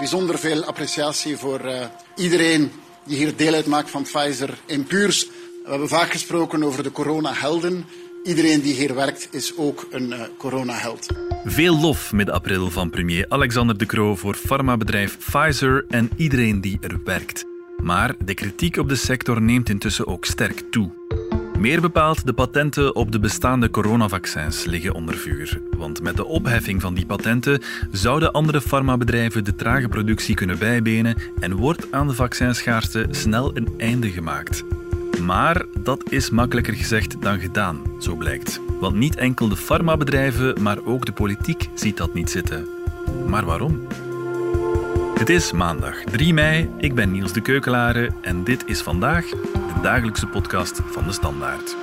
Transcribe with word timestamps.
bijzonder 0.00 0.38
veel 0.38 0.64
appreciatie 0.64 1.36
voor 1.36 1.60
uh, 1.64 1.84
iedereen 2.16 2.70
die 3.04 3.16
hier 3.16 3.36
deel 3.36 3.54
uitmaakt 3.54 3.90
van 3.90 4.02
Pfizer 4.02 4.58
in 4.66 4.84
Puurs. 4.84 5.26
We 5.64 5.70
hebben 5.70 5.88
vaak 5.88 6.10
gesproken 6.10 6.64
over 6.64 6.82
de 6.82 6.92
coronahelden. 6.92 7.84
Iedereen 8.24 8.60
die 8.60 8.74
hier 8.74 8.94
werkt 8.94 9.28
is 9.30 9.56
ook 9.56 9.86
een 9.90 10.10
uh, 10.10 10.20
coronaheld. 10.38 11.06
Veel 11.44 11.78
lof 11.78 12.12
midden 12.12 12.34
april 12.34 12.70
van 12.70 12.90
premier 12.90 13.26
Alexander 13.28 13.78
De 13.78 13.86
Croo 13.86 14.16
voor 14.16 14.34
farmabedrijf 14.34 15.18
Pfizer 15.18 15.84
en 15.88 16.10
iedereen 16.16 16.60
die 16.60 16.78
er 16.80 17.00
werkt. 17.04 17.44
Maar 17.82 18.14
de 18.24 18.34
kritiek 18.34 18.76
op 18.76 18.88
de 18.88 18.96
sector 18.96 19.42
neemt 19.42 19.68
intussen 19.68 20.06
ook 20.06 20.24
sterk 20.24 20.62
toe. 20.70 20.90
Meer 21.60 21.80
bepaald, 21.80 22.26
de 22.26 22.32
patenten 22.32 22.94
op 22.94 23.12
de 23.12 23.18
bestaande 23.18 23.70
coronavaccins 23.70 24.64
liggen 24.64 24.94
onder 24.94 25.14
vuur. 25.14 25.60
Want 25.76 26.02
met 26.02 26.16
de 26.16 26.24
opheffing 26.24 26.80
van 26.80 26.94
die 26.94 27.06
patenten 27.06 27.62
zouden 27.90 28.32
andere 28.32 28.60
farmabedrijven 28.60 29.44
de 29.44 29.54
trage 29.54 29.88
productie 29.88 30.34
kunnen 30.34 30.58
bijbenen 30.58 31.16
en 31.40 31.54
wordt 31.54 31.92
aan 31.92 32.06
de 32.06 32.14
vaccinschaarste 32.14 33.06
snel 33.10 33.56
een 33.56 33.68
einde 33.76 34.10
gemaakt. 34.10 34.64
Maar 35.22 35.64
dat 35.78 36.10
is 36.10 36.30
makkelijker 36.30 36.74
gezegd 36.74 37.22
dan 37.22 37.40
gedaan, 37.40 37.82
zo 37.98 38.14
blijkt. 38.14 38.60
Want 38.78 38.96
niet 38.96 39.16
enkel 39.16 39.48
de 39.48 39.56
farmabedrijven, 39.56 40.62
maar 40.62 40.78
ook 40.84 41.06
de 41.06 41.12
politiek 41.12 41.68
ziet 41.74 41.96
dat 41.96 42.14
niet 42.14 42.30
zitten. 42.30 42.66
Maar 43.26 43.44
waarom? 43.44 43.86
Het 45.20 45.28
is 45.28 45.52
maandag 45.52 46.04
3 46.04 46.34
mei, 46.34 46.70
ik 46.78 46.94
ben 46.94 47.10
Niels 47.10 47.32
de 47.32 47.40
Keukelare 47.40 48.10
en 48.20 48.44
dit 48.44 48.62
is 48.66 48.80
vandaag 48.80 49.28
de 49.28 49.80
dagelijkse 49.82 50.26
podcast 50.26 50.80
van 50.84 51.04
de 51.04 51.12
Standaard. 51.12 51.76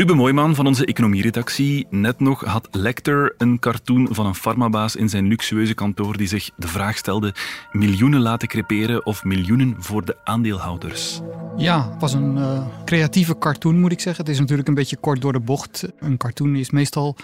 Ruben 0.00 0.16
Mooiman 0.16 0.54
van 0.54 0.66
onze 0.66 0.86
economieredactie. 0.86 1.86
Net 1.90 2.20
nog 2.20 2.44
had 2.44 2.68
Lecter 2.70 3.34
een 3.38 3.58
cartoon 3.58 4.08
van 4.10 4.26
een 4.26 4.34
farmabaas 4.34 4.96
in 4.96 5.08
zijn 5.08 5.26
luxueuze 5.26 5.74
kantoor 5.74 6.16
die 6.16 6.26
zich 6.26 6.50
de 6.56 6.68
vraag 6.68 6.96
stelde: 6.96 7.34
miljoenen 7.72 8.20
laten 8.20 8.48
creperen 8.48 9.06
of 9.06 9.24
miljoenen 9.24 9.74
voor 9.78 10.04
de 10.04 10.16
aandeelhouders? 10.24 11.20
Ja, 11.56 11.90
het 11.90 12.00
was 12.00 12.12
een 12.12 12.36
uh, 12.36 12.66
creatieve 12.84 13.38
cartoon 13.38 13.80
moet 13.80 13.92
ik 13.92 14.00
zeggen. 14.00 14.24
Het 14.24 14.32
is 14.32 14.40
natuurlijk 14.40 14.68
een 14.68 14.74
beetje 14.74 14.96
kort 14.96 15.20
door 15.20 15.32
de 15.32 15.40
bocht. 15.40 15.88
Een 15.98 16.16
cartoon 16.16 16.56
is 16.56 16.70
meestal 16.70 17.16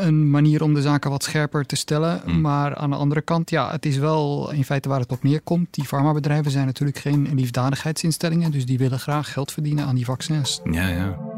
een 0.00 0.30
manier 0.30 0.62
om 0.62 0.74
de 0.74 0.82
zaken 0.82 1.10
wat 1.10 1.22
scherper 1.22 1.66
te 1.66 1.76
stellen. 1.76 2.20
Hmm. 2.24 2.40
Maar 2.40 2.76
aan 2.76 2.90
de 2.90 2.96
andere 2.96 3.20
kant, 3.20 3.50
ja, 3.50 3.70
het 3.70 3.86
is 3.86 3.96
wel 3.96 4.50
in 4.52 4.64
feite 4.64 4.88
waar 4.88 5.00
het 5.00 5.12
op 5.12 5.22
neerkomt. 5.22 5.68
Die 5.70 5.84
farmabedrijven 5.84 6.50
zijn 6.50 6.66
natuurlijk 6.66 6.98
geen 6.98 7.28
liefdadigheidsinstellingen. 7.34 8.50
Dus 8.50 8.66
die 8.66 8.78
willen 8.78 8.98
graag 8.98 9.32
geld 9.32 9.52
verdienen 9.52 9.86
aan 9.86 9.94
die 9.94 10.04
vaccins. 10.04 10.60
Ja, 10.70 10.88
ja. 10.88 11.29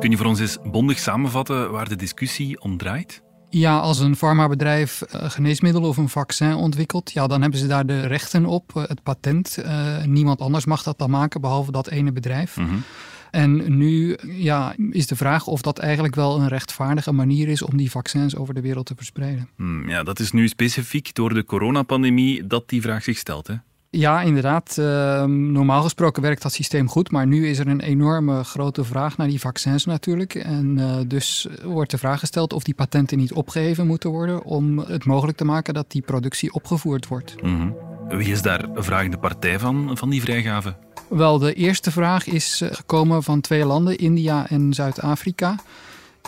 Kun 0.00 0.10
je 0.10 0.16
voor 0.16 0.26
ons 0.26 0.40
eens 0.40 0.58
bondig 0.64 0.98
samenvatten 0.98 1.70
waar 1.70 1.88
de 1.88 1.96
discussie 1.96 2.60
om 2.60 2.76
draait? 2.76 3.22
Ja, 3.50 3.78
als 3.78 3.98
een 3.98 4.16
farmabedrijf 4.16 5.02
uh, 5.14 5.30
geneesmiddelen 5.30 5.88
of 5.88 5.96
een 5.96 6.08
vaccin 6.08 6.54
ontwikkelt, 6.54 7.12
ja, 7.12 7.26
dan 7.26 7.40
hebben 7.42 7.58
ze 7.58 7.66
daar 7.66 7.86
de 7.86 8.06
rechten 8.06 8.46
op, 8.46 8.72
uh, 8.76 8.82
het 8.86 9.02
patent. 9.02 9.58
Uh, 9.58 10.04
niemand 10.04 10.40
anders 10.40 10.64
mag 10.64 10.82
dat 10.82 10.98
dan 10.98 11.10
maken, 11.10 11.40
behalve 11.40 11.72
dat 11.72 11.88
ene 11.88 12.12
bedrijf. 12.12 12.56
Mm 12.56 12.68
-hmm. 12.68 12.82
En 13.30 13.76
nu 13.78 14.18
ja, 14.26 14.74
is 14.90 15.06
de 15.06 15.16
vraag 15.16 15.46
of 15.46 15.62
dat 15.62 15.78
eigenlijk 15.78 16.14
wel 16.14 16.40
een 16.40 16.48
rechtvaardige 16.48 17.12
manier 17.12 17.48
is 17.48 17.62
om 17.62 17.76
die 17.76 17.90
vaccins 17.90 18.36
over 18.36 18.54
de 18.54 18.60
wereld 18.60 18.86
te 18.86 18.94
verspreiden. 18.96 19.48
Mm, 19.56 19.88
ja, 19.88 20.02
dat 20.02 20.18
is 20.18 20.32
nu 20.32 20.48
specifiek 20.48 21.14
door 21.14 21.34
de 21.34 21.44
coronapandemie 21.44 22.46
dat 22.46 22.68
die 22.68 22.82
vraag 22.82 23.02
zich 23.02 23.18
stelt. 23.18 23.46
Hè? 23.46 23.54
Ja, 23.92 24.22
inderdaad. 24.22 24.76
Uh, 24.78 25.24
normaal 25.24 25.82
gesproken 25.82 26.22
werkt 26.22 26.42
dat 26.42 26.52
systeem 26.52 26.88
goed, 26.88 27.10
maar 27.10 27.26
nu 27.26 27.48
is 27.48 27.58
er 27.58 27.66
een 27.66 27.80
enorme 27.80 28.44
grote 28.44 28.84
vraag 28.84 29.16
naar 29.16 29.28
die 29.28 29.40
vaccins 29.40 29.84
natuurlijk. 29.84 30.34
En 30.34 30.76
uh, 30.78 30.96
dus 31.06 31.48
wordt 31.62 31.90
de 31.90 31.98
vraag 31.98 32.18
gesteld 32.18 32.52
of 32.52 32.62
die 32.62 32.74
patenten 32.74 33.18
niet 33.18 33.32
opgeheven 33.32 33.86
moeten 33.86 34.10
worden 34.10 34.44
om 34.44 34.78
het 34.78 35.04
mogelijk 35.04 35.38
te 35.38 35.44
maken 35.44 35.74
dat 35.74 35.90
die 35.90 36.02
productie 36.02 36.52
opgevoerd 36.52 37.06
wordt. 37.06 37.42
Mm 37.42 37.58
-hmm. 37.58 37.74
Wie 38.18 38.32
is 38.32 38.42
daar 38.42 38.64
een 38.64 38.84
vragende 38.84 39.18
partij 39.18 39.58
van, 39.58 39.96
van 39.96 40.10
die 40.10 40.20
vrijgave? 40.20 40.74
Wel, 41.08 41.38
de 41.38 41.54
eerste 41.54 41.90
vraag 41.90 42.26
is 42.26 42.60
eh, 42.60 42.68
gekomen 42.72 43.22
van 43.22 43.40
twee 43.40 43.64
landen, 43.64 43.98
India 43.98 44.48
en 44.48 44.74
Zuid-Afrika 44.74 45.56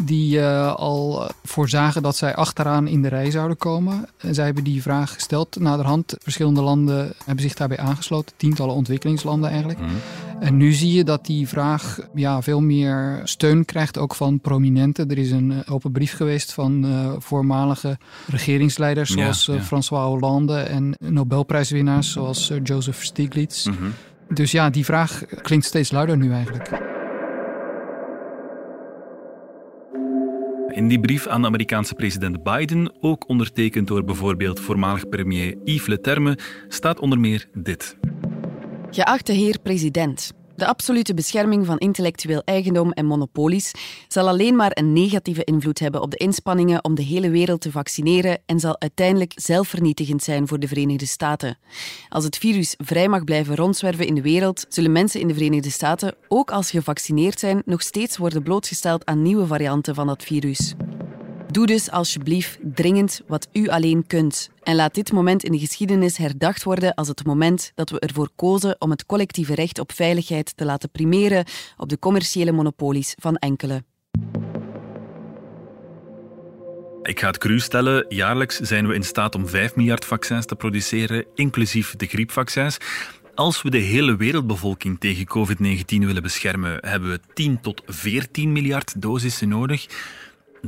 die 0.04 0.38
uh, 0.38 0.74
al 0.74 1.30
voorzagen 1.44 2.02
dat 2.02 2.16
zij 2.16 2.34
achteraan 2.34 2.86
in 2.86 3.02
de 3.02 3.08
rij 3.08 3.30
zouden 3.30 3.56
komen. 3.56 4.08
En 4.18 4.34
zij 4.34 4.44
hebben 4.44 4.64
die 4.64 4.82
vraag 4.82 5.12
gesteld. 5.12 5.60
Naderhand, 5.60 6.14
verschillende 6.18 6.62
landen 6.62 7.12
hebben 7.24 7.44
zich 7.44 7.54
daarbij 7.54 7.78
aangesloten, 7.78 8.36
tientallen 8.36 8.74
ontwikkelingslanden 8.74 9.50
eigenlijk. 9.50 9.78
Mhm. 9.78 9.90
En 10.40 10.56
nu 10.56 10.72
zie 10.72 10.92
je 10.92 11.04
dat 11.04 11.26
die 11.26 11.48
vraag 11.48 11.98
ja, 12.14 12.42
veel 12.42 12.60
meer 12.60 13.20
steun 13.24 13.64
krijgt, 13.64 13.98
ook 13.98 14.14
van 14.14 14.40
prominenten. 14.40 15.10
Er 15.10 15.18
is 15.18 15.30
een 15.30 15.52
eh, 15.52 15.72
open 15.72 15.92
brief 15.92 16.16
geweest 16.16 16.52
van 16.52 16.84
uh, 16.84 17.12
voormalige 17.18 17.98
regeringsleiders 18.26 19.10
zoals 19.10 19.46
ja, 19.46 19.54
ja. 19.54 19.60
François 19.60 20.04
Hollande 20.04 20.58
en 20.58 20.96
Nobelprijswinnaars 20.98 22.12
zoals 22.12 22.52
Joseph 22.62 23.02
Stiglitz. 23.02 23.66
Mhm. 23.66 23.76
Dus 24.28 24.50
ja, 24.50 24.70
die 24.70 24.84
vraag 24.84 25.22
klinkt 25.42 25.66
steeds 25.66 25.90
luider 25.90 26.16
nu 26.16 26.32
eigenlijk. 26.32 26.91
In 30.72 30.88
die 30.88 31.00
brief 31.00 31.26
aan 31.26 31.40
de 31.40 31.46
Amerikaanse 31.46 31.94
president 31.94 32.42
Biden, 32.42 32.92
ook 33.00 33.28
ondertekend 33.28 33.88
door 33.88 34.04
bijvoorbeeld 34.04 34.60
voormalig 34.60 35.08
premier 35.08 35.56
Yves 35.64 35.86
Leterme, 35.86 36.38
staat 36.68 37.00
onder 37.00 37.20
meer 37.20 37.48
dit. 37.54 37.96
Geachte 38.90 39.32
heer 39.32 39.58
president, 39.62 40.32
de 40.56 40.66
absolute 40.66 41.14
bescherming 41.14 41.66
van 41.66 41.78
intellectueel 41.78 42.42
eigendom 42.44 42.92
en 42.92 43.06
monopolies 43.06 43.70
zal 44.08 44.28
alleen 44.28 44.56
maar 44.56 44.70
een 44.74 44.92
negatieve 44.92 45.44
invloed 45.44 45.78
hebben 45.78 46.02
op 46.02 46.10
de 46.10 46.16
inspanningen 46.16 46.84
om 46.84 46.94
de 46.94 47.02
hele 47.02 47.30
wereld 47.30 47.60
te 47.60 47.70
vaccineren 47.70 48.38
en 48.46 48.60
zal 48.60 48.80
uiteindelijk 48.80 49.32
zelfvernietigend 49.34 50.22
zijn 50.22 50.48
voor 50.48 50.58
de 50.58 50.68
Verenigde 50.68 51.06
Staten. 51.06 51.58
Als 52.08 52.24
het 52.24 52.38
virus 52.38 52.74
vrij 52.78 53.08
mag 53.08 53.24
blijven 53.24 53.56
rondzwerven 53.56 54.06
in 54.06 54.14
de 54.14 54.22
wereld, 54.22 54.64
zullen 54.68 54.92
mensen 54.92 55.20
in 55.20 55.28
de 55.28 55.34
Verenigde 55.34 55.70
Staten, 55.70 56.14
ook 56.28 56.50
als 56.50 56.70
gevaccineerd 56.70 57.38
zijn, 57.38 57.62
nog 57.64 57.82
steeds 57.82 58.16
worden 58.16 58.42
blootgesteld 58.42 59.04
aan 59.04 59.22
nieuwe 59.22 59.46
varianten 59.46 59.94
van 59.94 60.06
dat 60.06 60.22
virus. 60.22 60.74
Doe 61.52 61.66
dus 61.66 61.90
alsjeblieft 61.90 62.58
dringend 62.62 63.20
wat 63.26 63.48
u 63.52 63.68
alleen 63.68 64.06
kunt. 64.06 64.50
En 64.62 64.74
laat 64.74 64.94
dit 64.94 65.12
moment 65.12 65.44
in 65.44 65.52
de 65.52 65.58
geschiedenis 65.58 66.16
herdacht 66.16 66.62
worden 66.62 66.94
als 66.94 67.08
het 67.08 67.24
moment 67.24 67.72
dat 67.74 67.90
we 67.90 68.00
ervoor 68.00 68.28
kozen 68.36 68.76
om 68.78 68.90
het 68.90 69.06
collectieve 69.06 69.54
recht 69.54 69.78
op 69.78 69.92
veiligheid 69.92 70.56
te 70.56 70.64
laten 70.64 70.90
primeren 70.90 71.44
op 71.76 71.88
de 71.88 71.98
commerciële 71.98 72.52
monopolies 72.52 73.14
van 73.18 73.36
enkele. 73.36 73.84
Ik 77.02 77.20
ga 77.20 77.26
het 77.26 77.38
cru 77.38 77.58
stellen. 77.58 78.04
Jaarlijks 78.08 78.56
zijn 78.56 78.86
we 78.86 78.94
in 78.94 79.04
staat 79.04 79.34
om 79.34 79.48
5 79.48 79.76
miljard 79.76 80.04
vaccins 80.04 80.46
te 80.46 80.56
produceren, 80.56 81.24
inclusief 81.34 81.96
de 81.96 82.06
griepvaccins. 82.06 82.78
Als 83.34 83.62
we 83.62 83.70
de 83.70 83.78
hele 83.78 84.16
wereldbevolking 84.16 85.00
tegen 85.00 85.26
COVID-19 85.26 85.84
willen 85.86 86.22
beschermen, 86.22 86.78
hebben 86.80 87.10
we 87.10 87.20
10 87.34 87.60
tot 87.60 87.82
14 87.86 88.52
miljard 88.52 89.02
dosissen 89.02 89.48
nodig. 89.48 89.86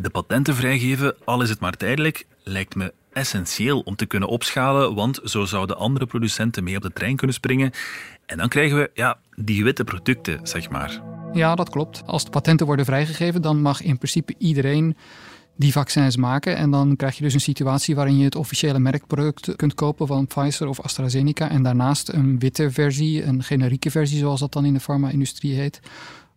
De 0.00 0.10
patenten 0.10 0.54
vrijgeven, 0.54 1.14
al 1.24 1.42
is 1.42 1.48
het 1.48 1.60
maar 1.60 1.72
tijdelijk, 1.72 2.26
lijkt 2.42 2.74
me 2.74 2.92
essentieel 3.12 3.80
om 3.80 3.96
te 3.96 4.06
kunnen 4.06 4.28
opschalen, 4.28 4.94
want 4.94 5.20
zo 5.24 5.44
zouden 5.44 5.76
andere 5.76 6.06
producenten 6.06 6.64
mee 6.64 6.76
op 6.76 6.82
de 6.82 6.92
trein 6.92 7.16
kunnen 7.16 7.36
springen. 7.36 7.70
En 8.26 8.36
dan 8.36 8.48
krijgen 8.48 8.76
we 8.76 8.90
ja, 8.94 9.18
die 9.36 9.64
witte 9.64 9.84
producten, 9.84 10.40
zeg 10.42 10.70
maar. 10.70 11.02
Ja, 11.32 11.54
dat 11.54 11.70
klopt. 11.70 12.02
Als 12.06 12.24
de 12.24 12.30
patenten 12.30 12.66
worden 12.66 12.84
vrijgegeven, 12.84 13.42
dan 13.42 13.60
mag 13.60 13.82
in 13.82 13.96
principe 13.96 14.34
iedereen 14.38 14.96
die 15.56 15.72
vaccins 15.72 16.16
maken. 16.16 16.56
En 16.56 16.70
dan 16.70 16.96
krijg 16.96 17.16
je 17.16 17.22
dus 17.22 17.34
een 17.34 17.40
situatie 17.40 17.94
waarin 17.94 18.18
je 18.18 18.24
het 18.24 18.36
officiële 18.36 18.78
merkproduct 18.78 19.56
kunt 19.56 19.74
kopen 19.74 20.06
van 20.06 20.26
Pfizer 20.26 20.68
of 20.68 20.80
AstraZeneca. 20.80 21.50
En 21.50 21.62
daarnaast 21.62 22.08
een 22.08 22.38
witte 22.38 22.70
versie, 22.70 23.24
een 23.24 23.42
generieke 23.42 23.90
versie, 23.90 24.18
zoals 24.18 24.40
dat 24.40 24.52
dan 24.52 24.64
in 24.64 24.74
de 24.74 24.80
farma-industrie 24.80 25.54
heet 25.54 25.80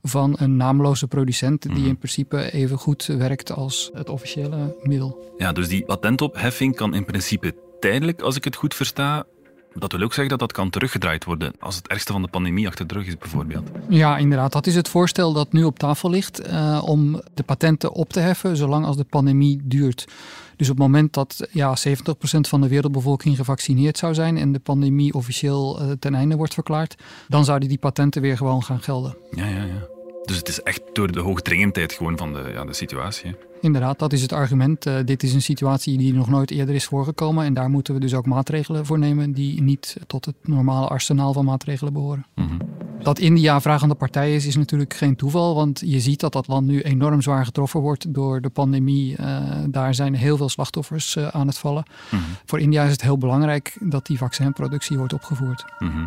van 0.07 0.35
een 0.39 0.55
naamloze 0.55 1.07
producent 1.07 1.61
die 1.61 1.71
mhm. 1.71 1.87
in 1.87 1.97
principe 1.97 2.51
even 2.51 2.77
goed 2.77 3.05
werkt 3.05 3.51
als 3.51 3.89
het 3.93 4.09
officiële 4.09 4.75
middel. 4.83 5.33
Ja, 5.37 5.51
dus 5.51 5.67
die 5.67 5.85
patentopheffing 5.85 6.75
kan 6.75 6.93
in 6.93 7.05
principe 7.05 7.55
tijdelijk, 7.79 8.21
als 8.21 8.35
ik 8.35 8.43
het 8.43 8.55
goed 8.55 8.75
versta. 8.75 9.25
Dat 9.73 9.91
wil 9.91 10.01
ook 10.01 10.13
zeggen 10.13 10.29
dat 10.29 10.39
dat 10.39 10.51
kan 10.51 10.69
teruggedraaid 10.69 11.25
worden 11.25 11.53
als 11.59 11.75
het 11.75 11.87
ergste 11.87 12.11
van 12.11 12.21
de 12.21 12.27
pandemie 12.27 12.67
achter 12.67 12.87
de 12.87 12.93
rug 12.93 13.07
is, 13.07 13.17
bijvoorbeeld. 13.17 13.69
Ja, 13.89 14.17
inderdaad. 14.17 14.51
Dat 14.51 14.67
is 14.67 14.75
het 14.75 14.89
voorstel 14.89 15.33
dat 15.33 15.51
nu 15.51 15.63
op 15.63 15.79
tafel 15.79 16.09
ligt 16.09 16.47
uh, 16.47 16.81
om 16.85 17.21
de 17.33 17.43
patenten 17.43 17.91
op 17.91 18.09
te 18.09 18.19
heffen 18.19 18.57
zolang 18.57 18.85
als 18.85 18.97
de 18.97 19.03
pandemie 19.03 19.61
duurt. 19.63 20.05
Dus 20.55 20.69
op 20.69 20.77
het 20.77 20.85
moment 20.85 21.13
dat 21.13 21.47
ja, 21.51 21.75
70% 21.87 21.91
van 22.21 22.61
de 22.61 22.67
wereldbevolking 22.67 23.35
gevaccineerd 23.35 23.97
zou 23.97 24.13
zijn 24.13 24.37
en 24.37 24.51
de 24.51 24.59
pandemie 24.59 25.13
officieel 25.13 25.81
uh, 25.81 25.91
ten 25.99 26.15
einde 26.15 26.35
wordt 26.35 26.53
verklaard, 26.53 26.95
dan 27.27 27.45
zouden 27.45 27.69
die 27.69 27.77
patenten 27.77 28.21
weer 28.21 28.37
gewoon 28.37 28.63
gaan 28.63 28.81
gelden. 28.81 29.17
Ja, 29.31 29.45
ja, 29.45 29.63
ja. 29.63 29.96
Dus 30.27 30.37
het 30.37 30.47
is 30.47 30.61
echt 30.61 30.81
door 30.93 31.11
de 31.11 31.19
hoogdringendheid 31.19 31.93
gewoon 31.93 32.17
van 32.17 32.33
de, 32.33 32.49
ja, 32.53 32.65
de 32.65 32.73
situatie. 32.73 33.35
Inderdaad, 33.61 33.99
dat 33.99 34.13
is 34.13 34.21
het 34.21 34.31
argument. 34.31 34.85
Uh, 34.85 34.95
dit 35.05 35.23
is 35.23 35.33
een 35.33 35.41
situatie 35.41 35.97
die 35.97 36.13
nog 36.13 36.29
nooit 36.29 36.51
eerder 36.51 36.75
is 36.75 36.85
voorgekomen. 36.85 37.45
En 37.45 37.53
daar 37.53 37.69
moeten 37.69 37.93
we 37.93 37.99
dus 37.99 38.13
ook 38.13 38.25
maatregelen 38.25 38.85
voor 38.85 38.99
nemen 38.99 39.31
die 39.31 39.61
niet 39.61 39.97
tot 40.07 40.25
het 40.25 40.35
normale 40.41 40.87
arsenaal 40.87 41.33
van 41.33 41.45
maatregelen 41.45 41.93
behoren. 41.93 42.25
Mhm. 42.35 42.57
Dat 43.01 43.19
India 43.19 43.61
vragende 43.61 43.95
partij 43.95 44.35
is, 44.35 44.45
is 44.45 44.55
natuurlijk 44.55 44.93
geen 44.93 45.15
toeval. 45.15 45.55
Want 45.55 45.81
je 45.85 45.99
ziet 45.99 46.19
dat 46.19 46.33
dat 46.33 46.47
land 46.47 46.67
nu 46.67 46.81
enorm 46.81 47.21
zwaar 47.21 47.45
getroffen 47.45 47.79
wordt 47.79 48.13
door 48.13 48.41
de 48.41 48.49
pandemie. 48.49 49.15
Uh, 49.19 49.41
daar 49.69 49.93
zijn 49.93 50.15
heel 50.15 50.37
veel 50.37 50.49
slachtoffers 50.49 51.15
uh, 51.15 51.27
aan 51.27 51.47
het 51.47 51.57
vallen. 51.57 51.85
Mhm. 52.11 52.21
Voor 52.45 52.59
India 52.59 52.83
is 52.83 52.91
het 52.91 53.01
heel 53.01 53.17
belangrijk 53.17 53.77
dat 53.79 54.05
die 54.05 54.17
vaccinproductie 54.17 54.97
wordt 54.97 55.13
opgevoerd. 55.13 55.65
Mhm. 55.79 56.05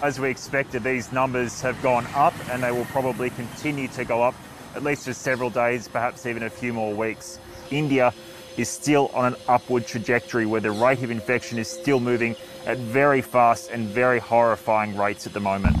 As 0.00 0.20
we 0.20 0.30
expected, 0.30 0.84
these 0.84 1.12
numbers 1.12 1.60
have 1.60 1.82
gone 1.82 2.06
up 2.14 2.34
and 2.50 2.62
they 2.62 2.70
will 2.70 2.86
probably 2.86 3.30
continue 3.30 3.88
to 3.88 4.04
go 4.04 4.22
up 4.22 4.34
at 4.76 4.84
least 4.84 5.04
for 5.04 5.12
several 5.12 5.50
days, 5.50 5.88
perhaps 5.88 6.24
even 6.24 6.42
a 6.42 6.50
few 6.50 6.72
more 6.72 6.94
weeks. 6.94 7.38
India 7.70 8.12
is 8.56 8.68
still 8.68 9.10
on 9.12 9.24
an 9.24 9.36
upward 9.48 9.86
trajectory 9.86 10.46
where 10.46 10.60
the 10.60 10.70
rate 10.70 11.04
of 11.04 11.10
infection 11.10 11.58
is 11.58 11.68
still 11.68 12.00
moving 12.00 12.36
at 12.66 12.78
very 12.78 13.22
fast 13.22 13.70
and 13.70 13.88
very 13.88 14.20
horrifying 14.20 14.96
rates 14.96 15.26
at 15.26 15.32
the 15.32 15.40
moment. 15.40 15.76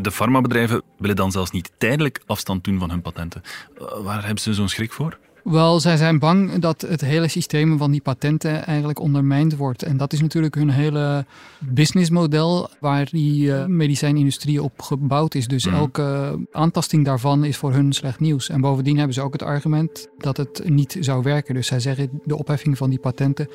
De 0.00 0.10
farmabedrijven 0.10 0.82
willen 0.96 1.16
dan 1.16 1.30
zelfs 1.30 1.50
niet 1.50 1.72
tijdelijk 1.78 2.20
afstand 2.26 2.64
doen 2.64 2.78
van 2.78 2.90
hun 2.90 3.02
patenten. 3.02 3.42
Eh, 3.78 3.84
waar 4.02 4.24
hebben 4.24 4.42
ze 4.42 4.54
zo'n 4.54 4.68
schrik 4.68 4.92
voor? 4.92 5.18
Wel, 5.44 5.80
zij 5.80 5.96
zijn 5.96 6.18
bang 6.18 6.58
dat 6.58 6.80
het 6.80 7.00
hele 7.00 7.28
systeem 7.28 7.78
van 7.78 7.90
die 7.90 8.00
patenten 8.00 8.66
eigenlijk 8.66 8.98
ondermijnd 9.00 9.56
wordt. 9.56 9.82
En 9.82 9.96
dat 9.96 10.12
is 10.12 10.20
natuurlijk 10.20 10.54
hun 10.54 10.70
hele 10.70 11.26
businessmodel 11.58 12.70
waar 12.80 13.08
die 13.10 13.46
uh, 13.46 13.64
medicijnindustrie 13.66 14.62
op 14.62 14.82
gebouwd 14.82 15.34
is. 15.34 15.46
Dus 15.46 15.66
elke 15.66 16.38
aantasting 16.52 17.04
daarvan 17.04 17.44
is 17.44 17.56
voor 17.56 17.72
hun 17.72 17.92
slecht 17.92 18.20
nieuws. 18.20 18.48
En 18.48 18.60
bovendien 18.60 18.96
hebben 18.96 19.14
ze 19.14 19.20
ook 19.20 19.32
het 19.32 19.42
argument 19.42 20.08
dat 20.18 20.36
het 20.36 20.62
niet 20.64 20.96
zou 21.00 21.22
werken. 21.22 21.54
Dus 21.54 21.66
zij 21.66 21.80
zeggen 21.80 22.20
de 22.24 22.38
opheffing 22.38 22.76
van 22.76 22.90
die 22.90 22.98
patenten 22.98 23.48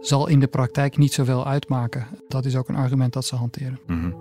zal 0.00 0.28
in 0.28 0.40
de 0.40 0.46
praktijk 0.46 0.96
niet 0.96 1.12
zoveel 1.12 1.46
uitmaken. 1.46 2.06
Dat 2.28 2.44
is 2.44 2.56
ook 2.56 2.68
een 2.68 2.76
argument 2.76 3.12
dat 3.12 3.24
ze 3.24 3.36
hanteren. 3.36 3.78
Mm 3.86 4.14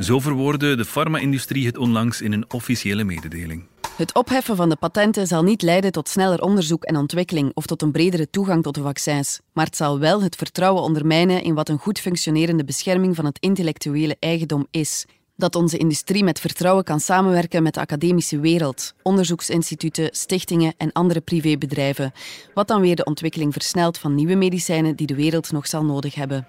Zo 0.00 0.20
verwoordde 0.20 0.76
de 0.76 0.84
farma-industrie 0.84 1.66
het 1.66 1.78
onlangs 1.78 2.20
in 2.20 2.32
een 2.32 2.44
officiële 2.50 3.04
mededeling. 3.04 3.64
Het 3.98 4.14
opheffen 4.14 4.56
van 4.56 4.68
de 4.68 4.76
patenten 4.76 5.26
zal 5.26 5.42
niet 5.42 5.62
leiden 5.62 5.92
tot 5.92 6.08
sneller 6.08 6.42
onderzoek 6.42 6.84
en 6.84 6.96
ontwikkeling 6.96 7.50
of 7.54 7.66
tot 7.66 7.82
een 7.82 7.92
bredere 7.92 8.30
toegang 8.30 8.62
tot 8.62 8.74
de 8.74 8.82
vaccins, 8.82 9.40
maar 9.52 9.64
het 9.64 9.76
zal 9.76 9.98
wel 9.98 10.22
het 10.22 10.36
vertrouwen 10.36 10.82
ondermijnen 10.82 11.42
in 11.42 11.54
wat 11.54 11.68
een 11.68 11.78
goed 11.78 12.00
functionerende 12.00 12.64
bescherming 12.64 13.16
van 13.16 13.24
het 13.24 13.38
intellectuele 13.38 14.16
eigendom 14.20 14.66
is. 14.70 15.06
Dat 15.36 15.54
onze 15.54 15.76
industrie 15.76 16.24
met 16.24 16.40
vertrouwen 16.40 16.84
kan 16.84 17.00
samenwerken 17.00 17.62
met 17.62 17.74
de 17.74 17.80
academische 17.80 18.40
wereld, 18.40 18.94
onderzoeksinstituten, 19.02 20.08
stichtingen 20.12 20.74
en 20.76 20.92
andere 20.92 21.20
privébedrijven, 21.20 22.12
wat 22.54 22.68
dan 22.68 22.80
weer 22.80 22.96
de 22.96 23.04
ontwikkeling 23.04 23.52
versnelt 23.52 23.98
van 23.98 24.14
nieuwe 24.14 24.34
medicijnen 24.34 24.96
die 24.96 25.06
de 25.06 25.14
wereld 25.14 25.52
nog 25.52 25.66
zal 25.66 25.84
nodig 25.84 26.14
hebben. 26.14 26.46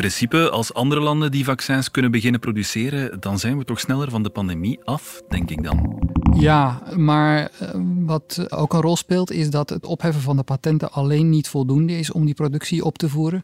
Principe, 0.00 0.50
als 0.50 0.74
andere 0.74 1.00
landen 1.00 1.30
die 1.30 1.44
vaccins 1.44 1.90
kunnen 1.90 2.10
beginnen 2.10 2.40
produceren, 2.40 3.20
dan 3.20 3.38
zijn 3.38 3.58
we 3.58 3.64
toch 3.64 3.80
sneller 3.80 4.10
van 4.10 4.22
de 4.22 4.30
pandemie 4.30 4.80
af, 4.84 5.22
denk 5.28 5.50
ik 5.50 5.62
dan. 5.62 6.08
Ja, 6.38 6.82
maar 6.96 7.50
eh, 7.58 7.68
wat 8.06 8.46
ook 8.48 8.72
een 8.72 8.80
rol 8.80 8.96
speelt, 8.96 9.30
is 9.30 9.50
dat 9.50 9.70
het 9.70 9.86
opheffen 9.86 10.22
van 10.22 10.36
de 10.36 10.42
patenten 10.42 10.92
alleen 10.92 11.30
niet 11.30 11.48
voldoende 11.48 11.98
is 11.98 12.12
om 12.12 12.24
die 12.24 12.34
productie 12.34 12.84
op 12.84 12.98
te 12.98 13.08
voeren. 13.08 13.42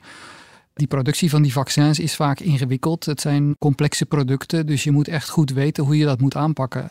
Die 0.75 0.87
productie 0.87 1.31
van 1.31 1.43
die 1.43 1.53
vaccins 1.53 1.99
is 1.99 2.17
vaak 2.17 2.41
ingewikkeld. 2.41 3.05
Het 3.05 3.21
zijn 3.21 3.57
complexe 3.59 4.07
producten, 4.07 4.67
dus 4.67 4.85
je 4.85 4.91
moet 4.91 5.09
echt 5.09 5.29
goed 5.29 5.51
weten 5.51 5.85
hoe 5.85 5.97
je 5.97 6.05
dat 6.05 6.21
moet 6.21 6.37
aanpakken. 6.37 6.91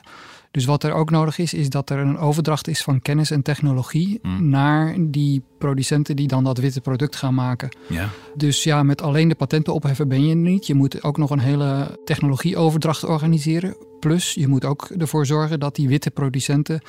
Dus 0.56 0.66
wat 0.66 0.84
er 0.84 0.94
ook 0.94 1.10
nodig 1.10 1.38
is, 1.38 1.54
is 1.54 1.70
dat 1.70 1.90
er 1.90 1.98
een 1.98 2.18
overdracht 2.18 2.68
is 2.68 2.84
van 2.84 3.02
kennis 3.02 3.32
en 3.32 3.42
technologie 3.42 4.20
Hmm. 4.22 4.50
naar 4.50 4.96
die 5.00 5.42
producenten 5.58 6.16
die 6.16 6.28
dan 6.28 6.44
dat 6.44 6.58
witte 6.58 6.82
product 6.82 7.16
gaan 7.16 7.34
maken. 7.34 7.70
Ja. 7.88 8.10
Dus 8.36 8.64
ja, 8.64 8.84
met 8.84 9.02
alleen 9.02 9.28
de 9.28 9.36
patenten 9.36 9.74
opheffen 9.74 10.08
ben 10.08 10.24
je 10.24 10.30
er 10.30 10.36
niet. 10.36 10.68
Je 10.68 10.74
moet 10.74 11.04
ook 11.04 11.18
nog 11.18 11.30
een 11.30 11.40
hele 11.40 12.00
technologieoverdracht 12.06 13.04
organiseren. 13.04 13.76
Plus, 14.00 14.34
je 14.34 14.48
moet 14.48 14.66
ook 14.66 14.84
ervoor 14.98 15.26
zorgen 15.26 15.60
dat 15.60 15.76
die 15.76 15.88
witte 15.88 16.12
producenten 16.12 16.82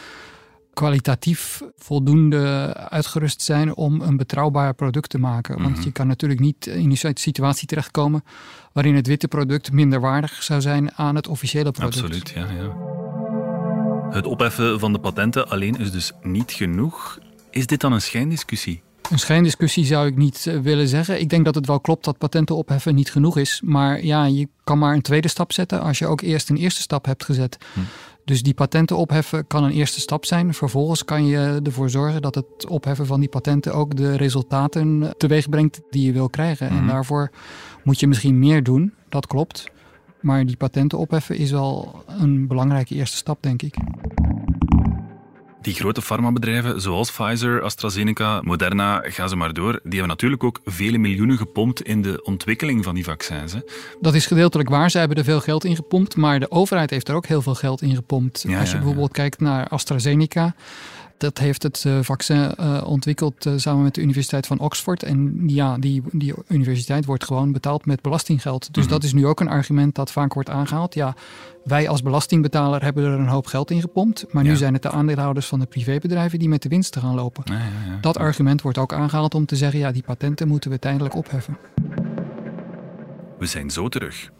kwalitatief 0.74 1.62
voldoende 1.76 2.74
uitgerust 2.88 3.42
zijn 3.42 3.76
om 3.76 4.00
een 4.00 4.16
betrouwbaar 4.16 4.74
product 4.74 5.10
te 5.10 5.18
maken. 5.18 5.62
Want 5.62 5.76
Mhm. 5.76 5.84
je 5.84 5.92
kan 5.92 6.06
natuurlijk 6.06 6.40
niet 6.40 6.66
in 6.66 6.90
een 6.90 7.14
situatie 7.14 7.66
terechtkomen 7.66 8.24
waarin 8.72 8.94
het 8.94 9.06
witte 9.06 9.28
product 9.28 9.72
minder 9.72 10.00
waardig 10.00 10.42
zou 10.42 10.60
zijn 10.60 10.92
aan 10.94 11.14
het 11.16 11.28
officiële 11.28 11.70
product. 11.70 11.96
Absoluut, 12.02 12.30
ja, 12.34 12.46
ja. 12.50 12.95
Het 14.10 14.26
opheffen 14.26 14.80
van 14.80 14.92
de 14.92 14.98
patenten 14.98 15.48
alleen 15.48 15.76
is 15.78 15.90
dus 15.92 16.12
niet 16.22 16.52
genoeg. 16.52 17.18
Is 17.50 17.66
dit 17.66 17.80
dan 17.80 17.92
een 17.92 18.00
schijndiscussie? 18.00 18.82
Een 19.10 19.18
schijndiscussie 19.18 19.84
zou 19.84 20.06
ik 20.06 20.16
niet 20.16 20.46
eh, 20.46 20.58
willen 20.58 20.88
zeggen. 20.88 21.20
Ik 21.20 21.28
denk 21.28 21.44
dat 21.44 21.54
het 21.54 21.66
wel 21.66 21.80
klopt 21.80 22.04
dat 22.04 22.18
patenten 22.18 22.56
opheffen 22.56 22.94
niet 22.94 23.10
genoeg 23.10 23.36
is. 23.38 23.60
Maar 23.64 24.04
ja, 24.04 24.24
je 24.24 24.48
kan 24.64 24.78
maar 24.78 24.94
een 24.94 25.02
tweede 25.02 25.28
stap 25.28 25.52
zetten 25.52 25.80
als 25.80 25.98
je 25.98 26.06
ook 26.06 26.20
eerst 26.20 26.50
een 26.50 26.56
eerste 26.56 26.80
stap 26.80 27.04
hebt 27.04 27.24
gezet. 27.24 27.56
Hm. 27.72 27.80
Dus 28.24 28.42
die 28.42 28.54
patenten 28.54 28.96
opheffen 28.96 29.46
kan 29.46 29.64
een 29.64 29.70
eerste 29.70 30.00
stap 30.00 30.24
zijn. 30.24 30.54
Vervolgens 30.54 31.04
kan 31.04 31.26
je 31.26 31.60
ervoor 31.62 31.90
zorgen 31.90 32.22
dat 32.22 32.34
het 32.34 32.66
opheffen 32.68 33.06
van 33.06 33.20
die 33.20 33.28
patenten 33.28 33.74
ook 33.74 33.96
de 33.96 34.16
resultaten 34.16 35.14
teweeg 35.16 35.48
brengt 35.48 35.80
die 35.90 36.06
je 36.06 36.12
wil 36.12 36.28
krijgen. 36.28 36.68
En 36.68 36.74
Mhm. 36.76 36.86
daarvoor 36.86 37.30
moet 37.84 38.00
je 38.00 38.06
misschien 38.06 38.38
meer 38.38 38.62
doen, 38.62 38.92
dat 39.08 39.26
klopt. 39.26 39.64
Maar 40.26 40.46
die 40.46 40.56
patenten 40.56 40.98
opheffen 40.98 41.36
is 41.36 41.50
wel 41.50 42.04
een 42.06 42.46
belangrijke 42.46 42.94
eerste 42.94 43.16
stap, 43.16 43.42
denk 43.42 43.62
ik. 43.62 43.74
Die 45.60 45.74
grote 45.74 46.02
farmabedrijven 46.02 46.80
zoals 46.80 47.10
Pfizer, 47.12 47.62
AstraZeneca, 47.62 48.40
Moderna, 48.42 49.02
ga 49.04 49.26
ze 49.26 49.36
maar 49.36 49.52
door, 49.52 49.72
die 49.72 49.90
hebben 49.92 50.08
natuurlijk 50.08 50.44
ook 50.44 50.60
vele 50.64 50.98
miljoenen 50.98 51.36
gepompt 51.36 51.82
in 51.82 52.02
de 52.02 52.22
ontwikkeling 52.22 52.84
van 52.84 52.94
die 52.94 53.04
vaccins. 53.04 53.52
Hè? 53.52 53.60
Dat 54.00 54.14
is 54.14 54.26
gedeeltelijk 54.26 54.68
waar. 54.68 54.90
Ze 54.90 54.98
hebben 54.98 55.16
er 55.16 55.24
veel 55.24 55.40
geld 55.40 55.64
in 55.64 55.76
gepompt. 55.76 56.16
Maar 56.16 56.40
de 56.40 56.50
overheid 56.50 56.90
heeft 56.90 57.08
er 57.08 57.14
ook 57.14 57.26
heel 57.26 57.42
veel 57.42 57.54
geld 57.54 57.82
in 57.82 57.94
gepompt. 57.94 58.44
Ja, 58.48 58.58
Als 58.58 58.68
je 58.68 58.74
ja, 58.74 58.80
bijvoorbeeld 58.80 59.12
kijkt 59.12 59.40
naar 59.40 59.68
AstraZeneca. 59.68 60.54
Dat 61.18 61.38
heeft 61.38 61.62
het 61.62 61.82
eh, 61.86 61.98
vaccin 62.02 62.54
eh, 62.54 62.82
ontwikkeld 62.86 63.46
eh, 63.46 63.52
samen 63.56 63.82
met 63.82 63.94
de 63.94 64.00
Universiteit 64.00 64.46
van 64.46 64.58
Oxford. 64.58 65.02
En 65.02 65.42
ja, 65.46 65.78
die, 65.78 66.02
die 66.12 66.34
universiteit 66.48 67.04
wordt 67.04 67.24
gewoon 67.24 67.52
betaald 67.52 67.86
met 67.86 68.02
belastinggeld. 68.02 68.74
Dus 68.74 68.84
Mhm. 68.84 68.92
dat 68.92 69.02
is 69.04 69.12
nu 69.12 69.26
ook 69.26 69.40
een 69.40 69.48
argument 69.48 69.94
dat 69.94 70.12
vaak 70.12 70.34
wordt 70.34 70.50
aangehaald. 70.50 70.94
Ja, 70.94 71.14
wij 71.64 71.88
als 71.88 72.02
belastingbetaler 72.02 72.82
hebben 72.82 73.04
er 73.04 73.18
een 73.18 73.26
hoop 73.28 73.46
geld 73.46 73.70
in 73.70 73.80
gepompt. 73.80 74.24
Maar 74.30 74.42
nu 74.42 74.50
Ja. 74.50 74.56
zijn 74.56 74.72
het 74.72 74.82
de 74.82 74.90
aandeelhouders 74.90 75.46
van 75.46 75.58
de 75.60 75.66
privébedrijven 75.66 76.38
die 76.38 76.48
met 76.48 76.62
de 76.62 76.68
winsten 76.68 77.00
gaan 77.00 77.14
lopen. 77.14 77.42
Ja, 77.46 77.54
ja, 77.54 77.92
ja. 77.92 77.98
Dat 78.00 78.18
argument 78.18 78.62
wordt 78.62 78.78
ook 78.78 78.92
aangehaald 78.92 79.34
om 79.34 79.46
te 79.46 79.56
zeggen, 79.56 79.78
ja, 79.78 79.92
die 79.92 80.02
patenten 80.02 80.48
moeten 80.48 80.70
we 80.70 80.78
tijdelijk 80.78 81.14
opheffen. 81.14 81.56
We 83.38 83.46
zijn 83.46 83.70
zo 83.70 83.88
terug. 83.88 84.30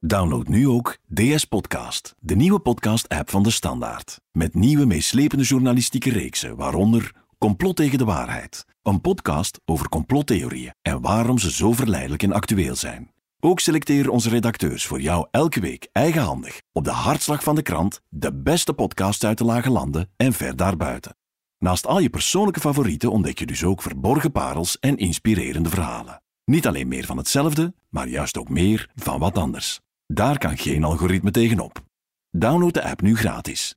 Download 0.00 0.48
nu 0.48 0.68
ook 0.68 0.98
DS 1.14 1.44
Podcast, 1.44 2.14
de 2.18 2.36
nieuwe 2.36 2.58
podcast-app 2.58 3.30
van 3.30 3.42
de 3.42 3.50
Standaard. 3.50 4.20
Met 4.32 4.54
nieuwe 4.54 4.86
meeslepende 4.86 5.44
journalistieke 5.44 6.10
reeksen, 6.10 6.56
waaronder 6.56 7.12
Complot 7.38 7.76
tegen 7.76 7.98
de 7.98 8.04
waarheid. 8.04 8.64
Een 8.82 9.00
podcast 9.00 9.60
over 9.64 9.88
complottheorieën 9.88 10.74
en 10.82 11.00
waarom 11.00 11.38
ze 11.38 11.50
zo 11.52 11.72
verleidelijk 11.72 12.22
en 12.22 12.32
actueel 12.32 12.76
zijn. 12.76 13.12
Ook 13.40 13.60
selecteren 13.60 14.12
onze 14.12 14.28
redacteurs 14.28 14.86
voor 14.86 15.00
jou 15.00 15.26
elke 15.30 15.60
week 15.60 15.88
eigenhandig 15.92 16.60
op 16.72 16.84
de 16.84 16.90
hartslag 16.90 17.42
van 17.42 17.54
de 17.54 17.62
krant 17.62 18.00
de 18.08 18.34
beste 18.34 18.72
podcasts 18.72 19.24
uit 19.24 19.38
de 19.38 19.44
lage 19.44 19.70
landen 19.70 20.10
en 20.16 20.32
ver 20.32 20.56
daarbuiten. 20.56 21.16
Naast 21.58 21.86
al 21.86 21.98
je 21.98 22.10
persoonlijke 22.10 22.60
favorieten 22.60 23.10
ontdek 23.10 23.38
je 23.38 23.46
dus 23.46 23.64
ook 23.64 23.82
verborgen 23.82 24.32
parels 24.32 24.78
en 24.78 24.96
inspirerende 24.96 25.68
verhalen. 25.68 26.22
Niet 26.44 26.66
alleen 26.66 26.88
meer 26.88 27.04
van 27.04 27.16
hetzelfde, 27.16 27.74
maar 27.88 28.08
juist 28.08 28.38
ook 28.38 28.48
meer 28.48 28.90
van 28.94 29.18
wat 29.18 29.38
anders. 29.38 29.80
Daar 30.12 30.38
kan 30.38 30.58
geen 30.58 30.84
algoritme 30.84 31.30
tegenop. 31.30 31.82
Download 32.30 32.74
de 32.74 32.82
app 32.82 33.00
nu 33.00 33.16
gratis. 33.16 33.74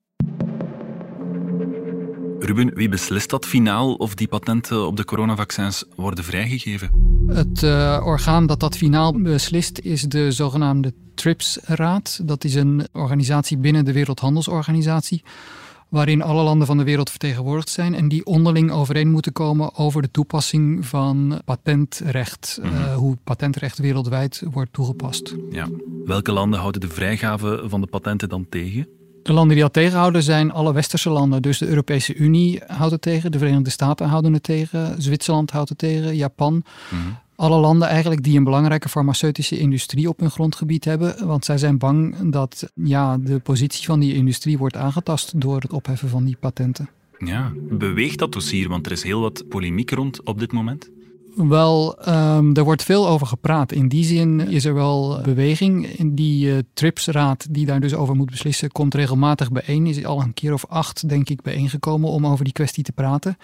Ruben, 2.39 2.73
wie 2.73 2.89
beslist 2.89 3.29
dat 3.29 3.45
finaal 3.45 3.93
of 3.93 4.15
die 4.15 4.27
patenten 4.27 4.87
op 4.87 4.97
de 4.97 5.05
coronavaccins 5.05 5.85
worden 5.95 6.23
vrijgegeven? 6.23 6.89
Het 7.27 7.63
eh, 7.63 8.01
orgaan 8.05 8.45
dat 8.45 8.59
dat 8.59 8.77
finaal 8.77 9.21
beslist 9.21 9.79
is 9.79 10.01
de 10.01 10.31
zogenaamde 10.31 10.93
TRIPS-raad. 11.15 12.19
Dat 12.23 12.43
is 12.43 12.55
een 12.55 12.87
organisatie 12.91 13.57
binnen 13.57 13.85
de 13.85 13.93
Wereldhandelsorganisatie. 13.93 15.23
Waarin 15.91 16.21
alle 16.21 16.43
landen 16.43 16.67
van 16.67 16.77
de 16.77 16.83
wereld 16.83 17.09
vertegenwoordigd 17.09 17.69
zijn 17.69 17.95
en 17.95 18.07
die 18.07 18.25
onderling 18.25 18.71
overeen 18.71 19.11
moeten 19.11 19.31
komen 19.31 19.75
over 19.75 20.01
de 20.01 20.11
toepassing 20.11 20.85
van 20.85 21.41
patentrecht, 21.45 22.59
mm 22.63 22.69
hoe 22.95 23.17
patentrecht 23.23 23.77
wereldwijd 23.77 24.43
wordt 24.51 24.73
toegepast. 24.73 25.35
Ja. 25.49 25.67
Welke 26.05 26.31
landen 26.31 26.59
houden 26.59 26.81
de 26.81 26.87
vrijgave 26.89 27.63
van 27.65 27.81
de 27.81 27.87
patenten 27.87 28.29
dan 28.29 28.45
tegen? 28.49 28.87
De 29.23 29.33
landen 29.33 29.55
die 29.55 29.63
dat 29.63 29.73
tegenhouden 29.73 30.23
zijn 30.23 30.51
alle 30.51 30.73
westerse 30.73 31.09
landen. 31.09 31.41
Dus 31.41 31.57
de 31.57 31.67
Europese 31.67 32.15
Unie 32.15 32.61
houdt 32.67 32.91
het 32.91 33.01
tegen, 33.01 33.31
de 33.31 33.37
Verenigde 33.37 33.69
Staten 33.69 34.07
houden 34.07 34.33
het 34.33 34.43
tegen, 34.43 35.01
Zwitserland 35.01 35.51
houdt 35.51 35.69
het 35.69 35.77
tegen, 35.77 36.15
Japan. 36.15 36.63
Mhm. 36.89 37.01
Alle 37.41 37.59
landen 37.59 37.87
eigenlijk 37.87 38.23
die 38.23 38.37
een 38.37 38.43
belangrijke 38.43 38.89
farmaceutische 38.89 39.59
industrie 39.59 40.09
op 40.09 40.19
hun 40.19 40.31
grondgebied 40.31 40.85
hebben. 40.85 41.27
Want 41.27 41.45
zij 41.45 41.57
zijn 41.57 41.77
bang 41.77 42.15
dat 42.31 42.71
ja, 42.75 43.17
de 43.17 43.39
positie 43.39 43.85
van 43.85 43.99
die 43.99 44.13
industrie 44.13 44.57
wordt 44.57 44.75
aangetast 44.75 45.41
door 45.41 45.61
het 45.61 45.73
opheffen 45.73 46.09
van 46.09 46.23
die 46.23 46.37
patenten. 46.39 46.89
Ja, 47.17 47.51
beweegt 47.69 48.19
dat 48.19 48.31
dossier? 48.31 48.69
Want 48.69 48.85
er 48.85 48.91
is 48.91 49.03
heel 49.03 49.21
wat 49.21 49.47
polemiek 49.49 49.91
rond 49.91 50.23
op 50.23 50.39
dit 50.39 50.51
moment. 50.51 50.89
Wel, 51.35 52.09
um, 52.09 52.55
er 52.55 52.63
wordt 52.63 52.83
veel 52.83 53.07
over 53.07 53.27
gepraat. 53.27 53.71
In 53.71 53.87
die 53.87 54.03
zin 54.03 54.39
is 54.39 54.65
er 54.65 54.73
wel 54.73 55.21
beweging. 55.21 55.85
In 55.85 56.15
die 56.15 56.47
uh, 56.47 56.57
TRIPS-raad 56.73 57.47
die 57.49 57.65
daar 57.65 57.79
dus 57.79 57.93
over 57.93 58.15
moet 58.15 58.31
beslissen, 58.31 58.71
komt 58.71 58.93
regelmatig 58.93 59.51
bijeen. 59.51 59.85
Is 59.85 60.05
al 60.05 60.21
een 60.21 60.33
keer 60.33 60.53
of 60.53 60.65
acht, 60.65 61.09
denk 61.09 61.29
ik, 61.29 61.41
bijeengekomen 61.41 62.09
om 62.09 62.27
over 62.27 62.43
die 62.43 62.53
kwestie 62.53 62.83
te 62.83 62.91
praten. 62.91 63.37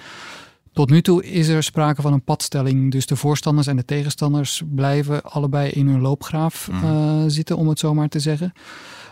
Tot 0.78 0.90
nu 0.90 1.02
toe 1.02 1.24
is 1.26 1.48
er 1.48 1.64
sprake 1.64 2.02
van 2.02 2.14
een 2.14 2.24
padstelling. 2.24 2.92
Dus 2.92 3.06
de 3.06 3.16
voorstanders 3.16 3.68
en 3.68 3.76
de 3.76 3.86
tegenstanders 3.86 4.62
blijven 4.76 5.24
allebei 5.24 5.70
in 5.70 5.88
hun 5.88 6.02
loopgraaf 6.02 6.70
uh, 6.72 7.24
zitten, 7.28 7.58
om 7.58 7.68
het 7.68 7.80
zo 7.80 7.94
maar 7.94 8.08
te 8.08 8.20
zeggen. 8.20 8.54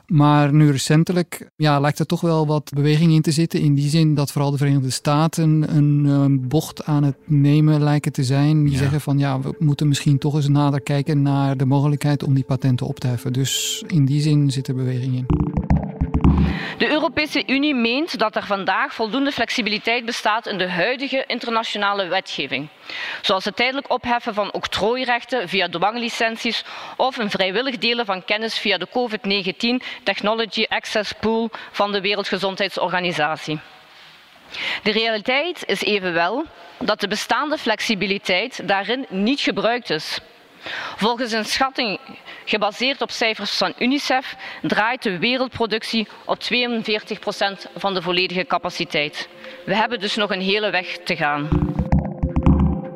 Maar 0.07 0.53
nu 0.53 0.72
recentelijk 0.72 1.50
ja, 1.55 1.79
lijkt 1.79 2.00
er 2.00 2.05
toch 2.05 2.22
wel 2.22 2.48
wat 2.48 2.72
beweging 2.74 3.12
in 3.12 3.22
te 3.22 3.31
zitten. 3.31 3.60
In 3.60 3.74
die 3.74 3.89
zin 3.89 4.15
dat 4.15 4.31
vooral 4.31 4.51
de 4.51 4.57
Verenigde 4.57 4.89
Staten 4.89 5.75
een, 5.75 6.05
een 6.05 6.48
bocht 6.48 6.84
aan 6.84 7.03
het 7.03 7.17
nemen 7.25 7.84
lijken 7.84 8.12
te 8.12 8.24
zijn. 8.24 8.63
Die 8.63 8.77
zeggen 8.77 9.01
van 9.01 9.17
ja, 9.17 9.39
we 9.39 9.55
moeten 9.60 9.88
misschien 9.88 10.17
toch 10.17 10.36
eens 10.36 10.48
nader 10.48 10.81
kijken 10.81 11.22
naar 11.22 11.57
de 11.57 11.65
mogelijkheid 11.65 12.24
om 12.24 12.34
die 12.34 12.43
patenten 12.43 12.88
op 12.88 13.00
te 13.00 13.07
heffen. 13.07 13.34
Dus 13.34 13.84
in 13.88 14.05
die 14.05 14.22
zin 14.22 14.51
zit 14.51 14.67
er 14.67 14.75
beweging 14.75 15.15
in. 15.15 15.54
De 16.77 16.89
Europese 16.89 17.44
Unie 17.46 17.75
meent 17.75 18.20
dat 18.20 18.36
er 18.36 18.46
vandaag 18.46 18.94
voldoende 18.94 19.32
flexibiliteit 19.32 20.05
bestaat 20.05 20.48
in 20.48 20.58
de 20.58 20.70
huidige 20.70 21.24
internationale 21.27 22.08
wetgeving, 22.08 22.67
zoals 23.22 23.46
het 23.46 23.55
tijdelijk 23.55 23.91
opheffen 23.91 24.34
van 24.34 24.53
octrooirechten 24.53 25.50
via 25.50 25.70
dwanglicenties 25.70 26.63
of 26.98 27.17
een 27.17 27.29
vrijwillig 27.29 27.77
delen 27.77 28.05
van 28.05 28.25
kennis 28.25 28.58
via 28.58 28.77
de 28.77 28.88
COVID-19 28.88 29.86
Technology 30.03 30.65
Access 30.70 31.13
Pool 31.20 31.50
van 31.72 31.91
de 31.91 32.01
Wereldgezondheidsorganisatie. 32.01 33.60
De 34.84 34.91
realiteit 34.91 35.63
is 35.65 35.82
evenwel 35.82 36.46
dat 36.79 37.00
de 37.00 37.08
bestaande 37.08 37.58
flexibiliteit 37.58 38.67
daarin 38.67 39.05
niet 39.10 39.39
gebruikt 39.39 39.89
is. 39.89 40.20
Volgens 40.95 41.31
een 41.31 41.45
schatting 41.45 42.00
gebaseerd 42.45 43.01
op 43.01 43.12
cijfers 43.12 43.57
van 43.57 43.74
UNICEF 43.79 44.36
draait 44.62 45.03
de 45.03 45.17
wereldproductie 45.17 46.07
op 46.25 46.39
42 46.39 47.19
procent 47.19 47.67
van 47.75 47.93
de 47.93 48.01
volledige 48.01 48.45
capaciteit. 48.45 49.29
We 49.65 49.75
hebben 49.75 50.00
dus 50.00 50.15
nog 50.15 50.31
een 50.31 50.41
hele 50.41 50.69
weg 50.69 50.98
te 51.03 51.15
gaan. 51.15 51.48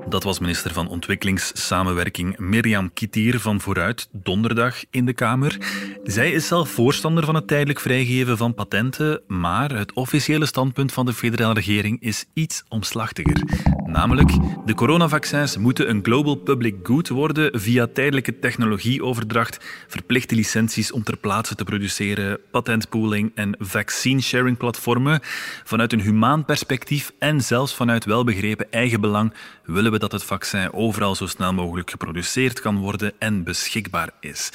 Dat 0.07 0.23
was 0.23 0.39
minister 0.39 0.73
van 0.73 0.87
Ontwikkelingssamenwerking 0.87 2.37
Mirjam 2.37 2.93
Kittier 2.93 3.39
van 3.39 3.61
Vooruit 3.61 4.09
donderdag 4.11 4.75
in 4.89 5.05
de 5.05 5.13
Kamer. 5.13 5.57
Zij 6.03 6.31
is 6.31 6.47
zelf 6.47 6.69
voorstander 6.69 7.25
van 7.25 7.35
het 7.35 7.47
tijdelijk 7.47 7.79
vrijgeven 7.79 8.37
van 8.37 8.53
patenten, 8.53 9.21
maar 9.27 9.71
het 9.71 9.93
officiële 9.93 10.45
standpunt 10.45 10.91
van 10.91 11.05
de 11.05 11.13
federale 11.13 11.53
regering 11.53 12.01
is 12.01 12.25
iets 12.33 12.63
omslachtiger. 12.67 13.41
Namelijk, 13.85 14.31
de 14.65 14.73
coronavaccins 14.73 15.57
moeten 15.57 15.89
een 15.89 16.03
global 16.03 16.35
public 16.35 16.75
good 16.83 17.07
worden 17.07 17.59
via 17.59 17.87
tijdelijke 17.93 18.39
technologieoverdracht, 18.39 19.65
verplichte 19.87 20.35
licenties 20.35 20.91
om 20.91 21.03
ter 21.03 21.17
plaatse 21.17 21.55
te 21.55 21.63
produceren, 21.63 22.39
patentpooling 22.51 23.31
en 23.35 23.55
vaccine 23.59 24.21
sharing 24.21 24.57
platformen. 24.57 25.19
Vanuit 25.63 25.93
een 25.93 26.01
humaan 26.01 26.45
perspectief 26.45 27.11
en 27.19 27.41
zelfs 27.41 27.75
vanuit 27.75 28.05
welbegrepen 28.05 28.71
eigenbelang 28.71 29.33
willen 29.69 29.91
we 29.91 29.99
dat 29.99 30.11
het 30.11 30.23
vaccin 30.23 30.73
overal 30.73 31.15
zo 31.15 31.27
snel 31.27 31.53
mogelijk 31.53 31.91
geproduceerd 31.91 32.59
kan 32.59 32.77
worden 32.77 33.13
en 33.19 33.43
beschikbaar 33.43 34.09
is. 34.19 34.51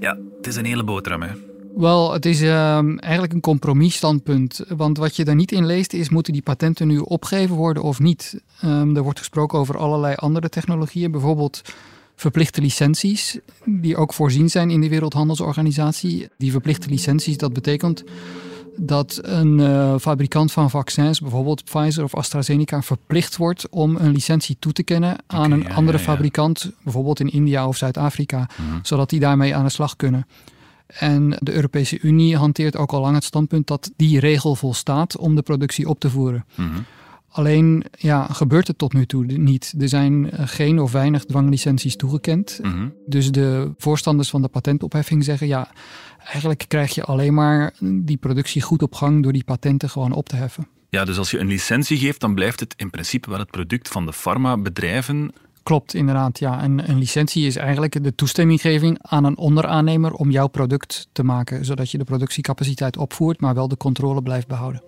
Ja, 0.00 0.18
het 0.36 0.46
is 0.46 0.56
een 0.56 0.64
hele 0.64 0.84
boterham, 0.84 1.22
hè. 1.22 1.30
Wel, 1.76 2.12
het 2.12 2.26
is 2.26 2.42
uh, 2.42 3.02
eigenlijk 3.02 3.32
een 3.32 3.40
compromisstandpunt. 3.40 4.64
Want 4.68 4.98
wat 4.98 5.16
je 5.16 5.24
daar 5.24 5.34
niet 5.34 5.52
in 5.52 5.66
leest 5.66 5.92
is, 5.92 6.08
moeten 6.08 6.32
die 6.32 6.42
patenten 6.42 6.86
nu 6.86 6.98
opgegeven 6.98 7.56
worden 7.56 7.82
of 7.82 7.98
niet? 7.98 8.40
Um, 8.64 8.96
er 8.96 9.02
wordt 9.02 9.18
gesproken 9.18 9.58
over 9.58 9.78
allerlei 9.78 10.14
andere 10.14 10.48
technologieën, 10.48 11.10
bijvoorbeeld 11.10 11.62
verplichte 12.16 12.60
licenties, 12.60 13.38
die 13.64 13.96
ook 13.96 14.14
voorzien 14.14 14.50
zijn 14.50 14.70
in 14.70 14.80
de 14.80 14.88
Wereldhandelsorganisatie. 14.88 16.28
Die 16.38 16.50
verplichte 16.50 16.88
licenties, 16.88 17.36
dat 17.36 17.52
betekent 17.52 18.04
dat 18.80 19.18
een 19.22 19.58
uh, 19.58 19.94
fabrikant 19.98 20.52
van 20.52 20.70
vaccins, 20.70 21.20
bijvoorbeeld 21.20 21.64
Pfizer 21.64 22.04
of 22.04 22.14
AstraZeneca, 22.14 22.82
verplicht 22.82 23.36
wordt 23.36 23.68
om 23.68 23.96
een 23.96 24.12
licentie 24.12 24.56
toe 24.58 24.72
te 24.72 24.82
kennen 24.82 25.16
aan 25.26 25.50
een 25.50 25.72
andere 25.72 25.98
fabrikant, 25.98 26.72
bijvoorbeeld 26.82 27.20
in 27.20 27.30
India 27.30 27.68
of 27.68 27.76
Zuid-Afrika, 27.76 28.48
mhm. 28.56 28.78
zodat 28.82 29.10
die 29.10 29.20
daarmee 29.20 29.54
aan 29.54 29.64
de 29.64 29.70
slag 29.70 29.96
kunnen. 29.96 30.26
En 30.86 31.36
de 31.38 31.52
Europese 31.52 32.00
Unie 32.00 32.36
hanteert 32.36 32.76
ook 32.76 32.92
al 32.92 33.00
lang 33.00 33.14
het 33.14 33.24
standpunt 33.24 33.66
dat 33.66 33.90
die 33.96 34.20
regel 34.20 34.54
volstaat 34.54 35.16
om 35.16 35.34
de 35.34 35.42
productie 35.42 35.88
op 35.88 36.00
te 36.00 36.10
voeren. 36.10 36.44
Mhm. 36.54 36.78
Alleen 37.28 37.84
ja, 37.98 38.26
gebeurt 38.26 38.66
het 38.66 38.78
tot 38.78 38.92
nu 38.92 39.06
toe 39.06 39.24
niet. 39.24 39.74
Er 39.78 39.88
zijn 39.88 40.30
eh, 40.30 40.46
geen 40.46 40.80
of 40.80 40.92
weinig 40.92 41.24
dwanglicenties 41.24 41.96
toegekend. 41.96 42.58
Mhm. 42.62 42.88
Dus 43.06 43.30
de 43.30 43.72
voorstanders 43.76 44.30
van 44.30 44.42
de 44.42 44.48
patentopheffing 44.48 45.24
zeggen 45.24 45.46
ja, 45.46 45.70
eigenlijk 46.24 46.64
krijg 46.68 46.94
je 46.94 47.04
alleen 47.04 47.34
maar 47.34 47.74
die 47.80 48.16
productie 48.16 48.62
goed 48.62 48.82
op 48.82 48.94
gang 48.94 49.22
door 49.22 49.32
die 49.32 49.44
patenten 49.44 49.90
gewoon 49.90 50.12
op 50.12 50.28
te 50.28 50.36
heffen. 50.36 50.68
Ja, 50.90 51.04
dus 51.04 51.18
als 51.18 51.30
je 51.30 51.38
een 51.38 51.46
licentie 51.46 51.98
geeft, 51.98 52.20
dan 52.20 52.34
blijft 52.34 52.60
het 52.60 52.74
in 52.76 52.90
principe 52.90 53.30
wel 53.30 53.38
het 53.38 53.50
product 53.50 53.88
van 53.88 54.06
de 54.06 54.12
farmabedrijven. 54.12 55.32
Klopt, 55.62 55.94
inderdaad. 55.94 56.38
Ja. 56.38 56.62
En 56.62 56.90
een 56.90 56.98
licentie 56.98 57.46
is 57.46 57.56
eigenlijk 57.56 58.04
de 58.04 58.14
toestemminggeving 58.14 58.98
aan 59.02 59.24
een 59.24 59.36
onderaannemer 59.36 60.12
om 60.12 60.30
jouw 60.30 60.46
product 60.46 61.08
te 61.12 61.22
maken, 61.22 61.64
zodat 61.64 61.90
je 61.90 61.98
de 61.98 62.04
productiecapaciteit 62.04 62.96
opvoert, 62.96 63.40
maar 63.40 63.54
wel 63.54 63.68
de 63.68 63.76
controle 63.76 64.22
blijft 64.22 64.46
behouden. 64.46 64.82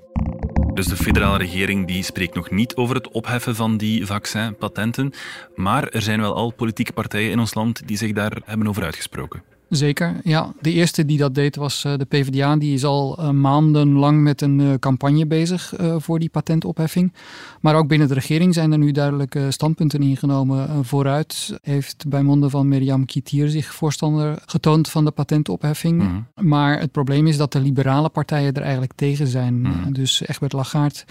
Dus 0.81 0.89
de 0.89 1.05
federale 1.05 1.39
regering 1.39 1.87
die 1.87 2.03
spreekt 2.03 2.35
nog 2.35 2.51
niet 2.51 2.75
over 2.75 2.95
het 2.95 3.09
opheffen 3.09 3.55
van 3.57 3.77
die 3.77 4.07
vaccinpatenten, 4.07 5.13
maar 5.55 5.89
er 5.89 6.03
zijn 6.03 6.21
wel 6.21 6.35
al 6.35 6.51
politieke 6.51 6.93
partijen 6.93 7.31
in 7.31 7.39
ons 7.39 7.55
land 7.55 7.89
die 7.89 7.97
zich 7.97 8.13
daar 8.13 8.39
hebben 8.45 8.69
over 8.69 8.85
uitgesproken. 8.85 9.43
Zeker, 9.71 10.17
ja. 10.25 10.53
De 10.61 10.73
eerste 10.73 11.05
die 11.05 11.19
dat 11.19 11.35
deed 11.35 11.57
was 11.57 11.85
eh, 11.85 11.93
de 11.97 12.05
PvdA. 12.05 12.57
Die 12.57 12.75
is 12.75 12.85
al 12.85 13.17
uh, 13.21 13.31
maandenlang 13.31 14.23
met 14.23 14.41
een 14.41 14.59
uh, 14.59 14.75
campagne 14.75 15.27
bezig 15.27 15.75
voor 15.99 16.19
die 16.19 16.29
patentopheffing. 16.29 17.13
Maar 17.61 17.75
ook 17.75 17.89
binnen 17.89 18.09
de 18.09 18.15
regering 18.15 18.55
zijn 18.55 18.73
er 18.73 18.79
nu 18.79 18.93
duidelijke 18.93 19.51
standpunten 19.51 20.03
ingenomen. 20.03 20.85
vooruit 20.85 21.59
heeft 21.63 22.09
bij 22.09 22.23
monden 22.23 22.51
van 22.51 22.69
Mirjam 22.69 23.05
Kittier 23.05 23.49
zich 23.49 23.75
voorstander 23.75 24.43
getoond 24.47 24.89
van 24.89 25.05
de 25.05 25.11
patentopheffing. 25.11 26.03
Mhm. 26.03 26.49
Maar 26.49 26.81
het 26.81 26.93
probleem 26.93 27.27
is 27.27 27.37
dat 27.37 27.53
de 27.53 27.61
liberale 27.61 28.09
partijen 28.09 28.55
er 28.55 28.63
eigenlijk 28.63 28.93
tegen 28.95 29.27
zijn. 29.27 29.61
Mhm. 29.61 29.93
Dus 29.93 30.27
Egbert 30.27 30.53
Lagarde 30.53 31.05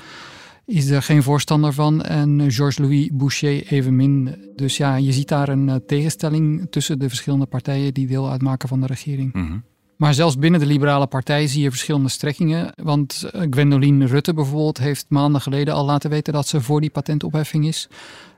is 0.69 0.89
er 0.89 1.01
geen 1.01 1.23
voorstander 1.23 1.73
van 1.73 2.01
en 2.01 2.51
Georges-Louis 2.51 3.09
Boucher 3.11 3.67
evenmin. 3.67 4.35
Dus 4.55 4.77
ja, 4.77 4.95
je 4.95 5.11
ziet 5.11 5.27
daar 5.27 5.49
een 5.49 5.69
eh, 5.69 5.75
tegenstelling 5.87 6.67
tussen 6.69 6.99
de 6.99 7.07
verschillende 7.07 7.45
partijen 7.45 7.93
die 7.93 8.07
deel 8.07 8.29
uitmaken 8.29 8.69
van 8.69 8.81
de 8.81 8.87
regering. 8.87 9.33
Mhm. 9.33 9.57
Maar 9.97 10.13
zelfs 10.13 10.37
binnen 10.37 10.59
de 10.59 10.65
liberale 10.65 11.07
partij 11.07 11.47
zie 11.47 11.61
je 11.61 11.69
verschillende 11.69 12.09
strekkingen. 12.09 12.73
Want 12.83 13.29
eh, 13.31 13.41
Gwendoline 13.49 14.05
Rutte 14.05 14.33
bijvoorbeeld 14.33 14.77
heeft 14.77 15.05
maanden 15.09 15.41
geleden 15.41 15.73
al 15.73 15.85
laten 15.85 16.09
weten 16.09 16.33
dat 16.33 16.47
ze 16.47 16.61
voor 16.61 16.81
die 16.81 16.89
patentopheffing 16.89 17.67
is. 17.67 17.89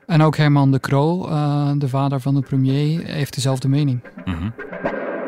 En 0.06 0.22
ook 0.22 0.36
Herman 0.36 0.70
de 0.70 0.80
Croo, 0.80 1.28
uh, 1.28 1.70
de 1.76 1.88
vader 1.88 2.20
van 2.20 2.34
de 2.34 2.40
premier, 2.40 3.04
heeft 3.04 3.34
dezelfde 3.34 3.68
mening. 3.68 4.00
Mhm. 4.24 4.50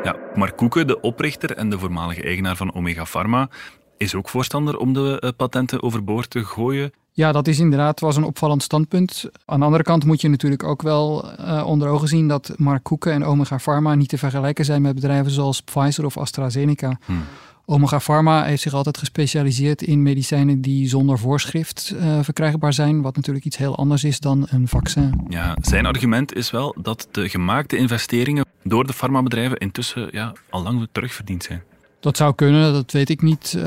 Ja, 0.02 0.16
Mark 0.34 0.56
Koeken, 0.56 0.86
de 0.86 1.00
oprichter 1.00 1.56
en 1.56 1.70
de 1.70 1.78
voormalige 1.78 2.22
eigenaar 2.22 2.56
van 2.56 2.74
Omega 2.74 3.04
Pharma, 3.04 3.48
is 3.96 4.14
ook 4.14 4.28
voorstander 4.28 4.76
om 4.76 4.92
de 4.92 5.20
eh, 5.20 5.30
patenten 5.36 5.82
overboord 5.82 6.30
te 6.30 6.44
gooien. 6.44 6.92
Ja, 7.12 7.32
dat 7.32 7.46
is 7.46 7.58
inderdaad 7.58 8.00
was 8.00 8.16
een 8.16 8.24
opvallend 8.24 8.62
standpunt. 8.62 9.30
Aan 9.44 9.58
de 9.58 9.64
andere 9.64 9.82
kant 9.82 10.04
moet 10.04 10.20
je 10.20 10.28
natuurlijk 10.28 10.62
ook 10.62 10.82
wel 10.82 11.30
uh, 11.40 11.66
onder 11.66 11.88
ogen 11.88 12.08
zien 12.08 12.28
dat 12.28 12.52
Mark 12.56 12.82
Koeken 12.82 13.12
en 13.12 13.24
Omega 13.24 13.58
Pharma 13.58 13.94
niet 13.94 14.08
te 14.08 14.18
vergelijken 14.18 14.64
zijn 14.64 14.82
met 14.82 14.94
bedrijven 14.94 15.30
zoals 15.32 15.60
Pfizer 15.60 16.04
of 16.04 16.16
AstraZeneca. 16.16 16.98
Hmm. 17.04 17.22
Omega 17.66 18.00
Pharma 18.00 18.44
heeft 18.44 18.62
zich 18.62 18.72
altijd 18.72 18.98
gespecialiseerd 18.98 19.82
in 19.82 20.02
medicijnen 20.02 20.60
die 20.60 20.88
zonder 20.88 21.18
voorschrift 21.18 21.94
uh, 21.94 22.18
verkrijgbaar 22.22 22.72
zijn, 22.72 23.02
wat 23.02 23.16
natuurlijk 23.16 23.44
iets 23.44 23.56
heel 23.56 23.76
anders 23.76 24.04
is 24.04 24.20
dan 24.20 24.46
een 24.50 24.68
vaccin. 24.68 25.24
Ja, 25.28 25.56
zijn 25.60 25.86
argument 25.86 26.34
is 26.34 26.50
wel 26.50 26.76
dat 26.80 27.08
de 27.10 27.28
gemaakte 27.28 27.76
investeringen 27.76 28.44
door 28.62 28.86
de 28.86 28.92
farmabedrijven 28.92 29.56
intussen 29.56 30.08
ja, 30.12 30.32
al 30.50 30.62
lang 30.62 30.88
terugverdiend 30.92 31.42
zijn. 31.42 31.62
Dat 32.04 32.16
zou 32.16 32.34
kunnen, 32.34 32.72
dat 32.72 32.92
weet 32.92 33.08
ik 33.08 33.22
niet. 33.22 33.54
Uh, 33.56 33.64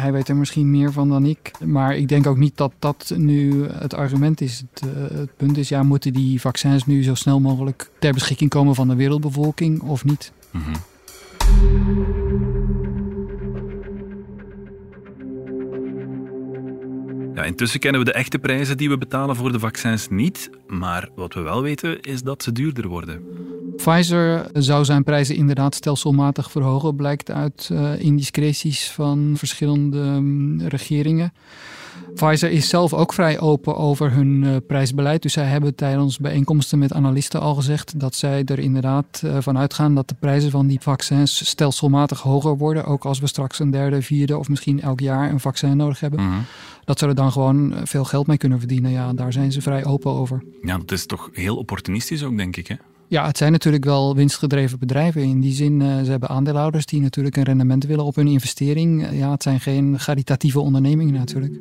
hij 0.00 0.12
weet 0.12 0.28
er 0.28 0.36
misschien 0.36 0.70
meer 0.70 0.92
van 0.92 1.08
dan 1.08 1.24
ik. 1.24 1.50
Maar 1.64 1.96
ik 1.96 2.08
denk 2.08 2.26
ook 2.26 2.36
niet 2.36 2.56
dat 2.56 2.72
dat 2.78 3.12
nu 3.16 3.66
het 3.66 3.94
argument 3.94 4.40
is. 4.40 4.64
Het, 4.70 4.90
het, 5.12 5.36
punt 5.36 5.56
is, 5.56 5.68
ja, 5.68 5.82
moeten 5.82 6.12
die 6.12 6.40
vaccins 6.40 6.86
nu 6.86 7.02
zo 7.02 7.14
snel 7.14 7.40
mogelijk 7.40 7.90
ter 7.98 8.12
beschikking 8.12 8.50
komen 8.50 8.74
van 8.74 8.88
de 8.88 8.94
wereldbevolking 8.94 9.82
of 9.82 10.04
niet? 10.04 10.32
-hmm. 10.50 10.72
Ja, 17.34 17.44
intussen 17.44 17.80
kennen 17.80 18.00
we 18.00 18.06
de 18.06 18.12
echte 18.12 18.38
prijzen 18.38 18.76
die 18.76 18.88
we 18.88 18.98
betalen 18.98 19.36
voor 19.36 19.52
de 19.52 19.58
vaccins 19.58 20.08
niet. 20.08 20.50
Maar 20.66 21.08
wat 21.14 21.34
we 21.34 21.40
wel 21.40 21.62
weten 21.62 22.00
is 22.00 22.22
dat 22.22 22.42
ze 22.42 22.52
duurder 22.52 22.88
worden. 22.88 23.22
Pfizer 23.76 24.46
zou 24.52 24.84
zijn 24.84 25.04
prijzen 25.04 25.36
inderdaad 25.36 25.74
stelselmatig 25.74 26.50
verhogen, 26.50 26.96
blijkt 26.96 27.30
uit 27.30 27.68
uh, 27.72 28.00
indiscreties 28.00 28.90
van 28.90 29.34
verschillende 29.36 29.98
um, 29.98 30.60
regeringen. 30.60 31.32
Pfizer 32.14 32.50
is 32.50 32.68
zelf 32.68 32.94
ook 32.94 33.12
vrij 33.12 33.40
open 33.40 33.76
over 33.76 34.12
hun 34.12 34.42
uh, 34.42 34.56
prijsbeleid. 34.66 35.22
Dus 35.22 35.32
zij 35.32 35.44
hebben 35.44 35.74
tijdens 35.74 36.18
bijeenkomsten 36.18 36.78
met 36.78 36.92
analisten 36.92 37.40
al 37.40 37.54
gezegd 37.54 38.00
dat 38.00 38.14
zij 38.14 38.44
er 38.44 38.58
inderdaad 38.58 39.22
uh, 39.24 39.36
van 39.40 39.58
uitgaan 39.58 39.94
dat 39.94 40.08
de 40.08 40.14
prijzen 40.20 40.50
van 40.50 40.66
die 40.66 40.80
vaccins 40.80 41.48
stelselmatig 41.48 42.20
hoger 42.20 42.56
worden. 42.56 42.84
Ook 42.84 43.04
als 43.04 43.18
we 43.18 43.26
straks 43.26 43.58
een 43.58 43.70
derde, 43.70 44.02
vierde 44.02 44.38
of 44.38 44.48
misschien 44.48 44.80
elk 44.80 45.00
jaar 45.00 45.30
een 45.30 45.40
vaccin 45.40 45.76
nodig 45.76 46.00
hebben. 46.00 46.20
Mm 46.20 46.30
-hmm. 46.30 46.44
Dat 46.84 46.98
ze 46.98 47.06
er 47.06 47.14
dan 47.14 47.32
gewoon 47.32 47.74
veel 47.84 48.04
geld 48.04 48.26
mee 48.26 48.36
kunnen 48.36 48.58
verdienen. 48.58 48.90
Ja, 48.90 49.12
daar 49.12 49.32
zijn 49.32 49.52
ze 49.52 49.62
vrij 49.62 49.84
open 49.84 50.10
over. 50.10 50.44
Ja, 50.62 50.78
dat 50.78 50.92
is 50.92 51.06
toch 51.06 51.30
heel 51.32 51.56
opportunistisch 51.56 52.24
ook, 52.24 52.36
denk 52.36 52.56
ik. 52.56 52.66
Hè? 52.66 52.74
Ja, 53.12 53.26
het 53.26 53.36
zijn 53.36 53.52
natuurlijk 53.52 53.84
wel 53.84 54.14
winstgedreven 54.14 54.78
bedrijven. 54.78 55.22
In 55.22 55.40
die 55.40 55.52
zin, 55.52 55.80
uh, 55.80 56.02
ze 56.02 56.10
hebben 56.10 56.28
aandeelhouders 56.28 56.86
die 56.86 57.00
natuurlijk 57.00 57.36
een 57.36 57.42
rendement 57.42 57.84
willen 57.84 58.04
op 58.04 58.14
hun 58.14 58.26
investering. 58.26 59.08
Ja, 59.12 59.30
het 59.30 59.42
zijn 59.42 59.60
geen 59.60 59.96
caritatieve 59.98 60.60
ondernemingen 60.60 61.14
natuurlijk. 61.14 61.60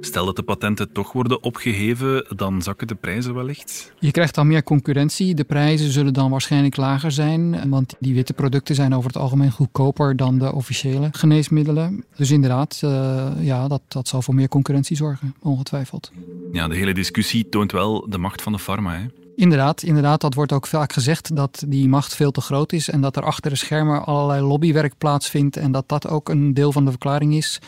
Stel 0.00 0.24
dat 0.24 0.36
de 0.36 0.42
patenten 0.42 0.92
toch 0.92 1.12
worden 1.12 1.42
opgeheven, 1.42 2.26
dan 2.36 2.62
zakken 2.62 2.86
de 2.86 2.94
prijzen 2.94 3.34
wellicht? 3.34 3.92
Je 3.98 4.10
krijgt 4.10 4.34
dan 4.34 4.46
meer 4.46 4.62
concurrentie. 4.62 5.34
De 5.34 5.44
prijzen 5.44 5.90
zullen 5.90 6.12
dan 6.12 6.30
waarschijnlijk 6.30 6.76
lager 6.76 7.12
zijn, 7.12 7.68
want 7.68 7.94
die 7.98 8.14
witte 8.14 8.32
producten 8.32 8.74
zijn 8.74 8.94
over 8.94 9.10
het 9.10 9.18
algemeen 9.18 9.50
goedkoper 9.50 10.16
dan 10.16 10.38
de 10.38 10.52
officiële 10.52 11.08
geneesmiddelen. 11.12 12.04
Dus 12.16 12.30
inderdaad, 12.30 12.80
uh, 12.84 13.26
ja, 13.40 13.68
dat, 13.68 13.82
dat 13.88 14.08
zal 14.08 14.22
voor 14.22 14.34
meer 14.34 14.48
concurrentie 14.48 14.96
zorgen, 14.96 15.34
ongetwijfeld. 15.40 16.12
Ja, 16.52 16.68
de 16.68 16.76
hele 16.76 16.94
discussie 16.94 17.48
toont 17.48 17.72
wel 17.72 18.06
de 18.08 18.18
macht 18.18 18.42
van 18.42 18.52
de 18.52 18.58
farma. 18.58 18.98
Hè? 18.98 19.06
Inderdaad, 19.36 19.82
inderdaad, 19.82 20.20
dat 20.20 20.34
wordt 20.34 20.52
ook 20.52 20.66
vaak 20.66 20.92
gezegd 20.92 21.36
dat 21.36 21.64
die 21.66 21.88
macht 21.88 22.14
veel 22.14 22.30
te 22.30 22.40
groot 22.40 22.72
is 22.72 22.90
en 22.90 23.00
dat 23.00 23.16
er 23.16 23.24
achter 23.24 23.50
de 23.50 23.56
schermen 23.56 24.04
allerlei 24.04 24.42
lobbywerk 24.42 24.98
plaatsvindt 24.98 25.56
en 25.56 25.72
dat 25.72 25.88
dat 25.88 26.08
ook 26.08 26.28
een 26.28 26.54
deel 26.54 26.72
van 26.72 26.84
de 26.84 26.90
verklaring 26.90 27.34
is 27.34 27.60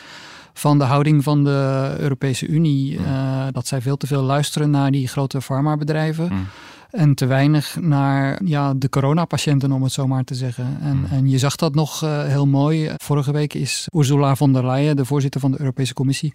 van 0.53 0.77
de 0.77 0.83
houding 0.83 1.23
van 1.23 1.43
de 1.43 1.95
Europese 1.99 2.47
Unie. 2.47 2.99
Mm. 2.99 3.05
Uh, 3.05 3.43
dat 3.51 3.67
zij 3.67 3.81
veel 3.81 3.97
te 3.97 4.07
veel 4.07 4.21
luisteren 4.21 4.69
naar 4.69 4.91
die 4.91 5.07
grote 5.07 5.41
farmabedrijven. 5.41 6.27
Mm. 6.31 6.47
En 6.89 7.15
te 7.15 7.25
weinig 7.25 7.77
naar 7.81 8.43
ja, 8.45 8.73
de 8.73 8.89
coronapatiënten, 8.89 9.71
om 9.71 9.83
het 9.83 9.91
zo 9.91 10.07
maar 10.07 10.23
te 10.23 10.35
zeggen. 10.35 10.77
En, 10.81 10.97
mm. 10.97 11.05
en 11.05 11.29
je 11.29 11.37
zag 11.37 11.55
dat 11.55 11.75
nog 11.75 12.03
uh, 12.03 12.23
heel 12.23 12.47
mooi. 12.47 12.91
Vorige 12.97 13.31
week 13.31 13.53
is 13.53 13.87
Ursula 13.93 14.35
von 14.35 14.53
der 14.53 14.65
Leyen, 14.65 14.95
de 14.95 15.05
voorzitter 15.05 15.41
van 15.41 15.51
de 15.51 15.59
Europese 15.59 15.93
Commissie, 15.93 16.33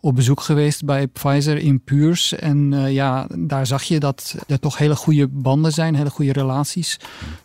op 0.00 0.14
bezoek 0.14 0.40
geweest 0.40 0.84
bij 0.84 1.06
Pfizer 1.06 1.56
in 1.56 1.80
Puurs. 1.80 2.32
En 2.32 2.72
uh, 2.72 2.92
ja, 2.92 3.26
daar 3.34 3.66
zag 3.66 3.82
je 3.82 4.00
dat 4.00 4.34
er 4.46 4.60
toch 4.60 4.78
hele 4.78 4.96
goede 4.96 5.26
banden 5.28 5.72
zijn, 5.72 5.94
hele 5.94 6.10
goede 6.10 6.32
relaties 6.32 6.98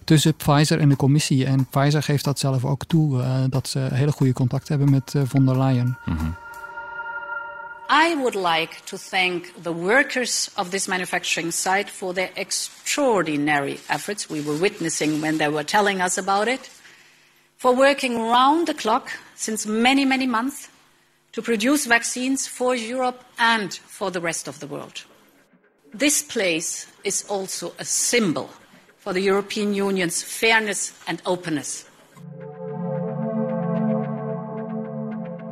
tussen 0.03 0.35
Pfizer 0.35 0.79
en 0.79 0.89
de 0.89 0.95
commissie. 0.95 1.45
En 1.45 1.65
Pfizer 1.65 2.03
geeft 2.03 2.23
dat 2.23 2.39
zelf 2.39 2.65
ook 2.65 2.85
toe, 2.85 3.17
uh, 3.17 3.43
dat 3.49 3.67
ze 3.67 3.79
hele 3.79 4.11
goede 4.11 4.33
contact 4.33 4.67
hebben 4.67 4.89
met 4.89 5.13
uh, 5.13 5.21
von 5.25 5.45
der 5.45 5.57
Leyen. 5.57 5.97
Mm 6.05 6.17
-hmm. 6.17 6.35
I 8.07 8.15
would 8.15 8.35
like 8.35 8.75
to 8.83 8.97
thank 9.09 9.53
the 9.61 9.73
workers 9.73 10.49
of 10.55 10.69
this 10.69 10.87
manufacturing 10.87 11.53
site 11.53 11.91
for 11.91 12.13
their 12.13 12.29
extraordinary 12.33 13.79
efforts 13.87 14.27
we 14.27 14.43
were 14.43 14.59
witnessing 14.59 15.19
when 15.19 15.37
they 15.37 15.49
were 15.49 15.65
telling 15.65 16.01
us 16.01 16.17
about 16.17 16.47
it, 16.47 16.69
for 17.57 17.75
working 17.75 18.15
round 18.15 18.65
the 18.65 18.73
clock 18.73 19.19
since 19.35 19.69
many, 19.69 20.05
many 20.05 20.27
months 20.27 20.71
to 21.33 21.41
produce 21.41 21.87
vaccines 21.87 22.47
for 22.47 22.75
Europe 22.75 23.23
and 23.37 23.79
for 23.85 24.11
the 24.11 24.19
rest 24.19 24.47
of 24.47 24.57
the 24.57 24.67
world. 24.67 25.05
This 25.97 26.23
place 26.23 26.87
is 27.01 27.25
also 27.27 27.73
a 27.77 27.83
symbol 27.83 28.49
for 28.97 29.13
the 29.13 29.21
European 29.21 29.73
Union's 29.73 30.23
fairness 30.23 30.93
and 31.05 31.19
openness. 31.23 31.85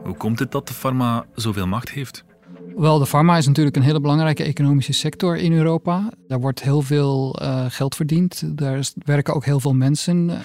Hoe 0.03 0.17
komt 0.17 0.39
het 0.39 0.51
dat 0.51 0.67
de 0.67 0.73
farma 0.73 1.25
zoveel 1.35 1.67
macht 1.67 1.89
heeft? 1.89 2.23
Wel, 2.75 2.99
de 2.99 3.05
farma 3.05 3.37
is 3.37 3.47
natuurlijk 3.47 3.75
een 3.75 3.81
hele 3.81 3.99
belangrijke 3.99 4.43
economische 4.43 4.93
sector 4.93 5.37
in 5.37 5.53
Europa. 5.53 6.09
Daar 6.27 6.39
wordt 6.39 6.61
heel 6.61 6.81
veel 6.81 7.39
uh, 7.41 7.65
geld 7.69 7.95
verdiend. 7.95 8.57
Daar 8.57 8.83
werken 9.05 9.33
ook 9.33 9.45
heel 9.45 9.59
veel 9.59 9.73
mensen. 9.73 10.41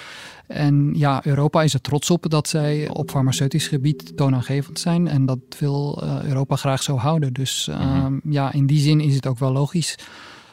En 0.46 0.92
ja, 0.94 1.26
Europa 1.26 1.62
is 1.62 1.74
er 1.74 1.80
trots 1.80 2.10
op 2.10 2.30
dat 2.30 2.48
zij 2.48 2.88
op 2.88 3.10
farmaceutisch 3.10 3.68
gebied 3.68 4.16
toonaangevend 4.16 4.78
zijn. 4.78 5.08
En 5.08 5.26
dat 5.26 5.38
wil 5.58 6.00
uh, 6.02 6.22
Europa 6.24 6.56
graag 6.56 6.82
zo 6.82 6.96
houden. 6.96 7.32
Dus 7.32 7.68
uh, 7.70 7.80
mm-hmm. 7.80 8.20
ja, 8.24 8.52
in 8.52 8.66
die 8.66 8.80
zin 8.80 9.00
is 9.00 9.14
het 9.14 9.26
ook 9.26 9.38
wel 9.38 9.52
logisch 9.52 9.98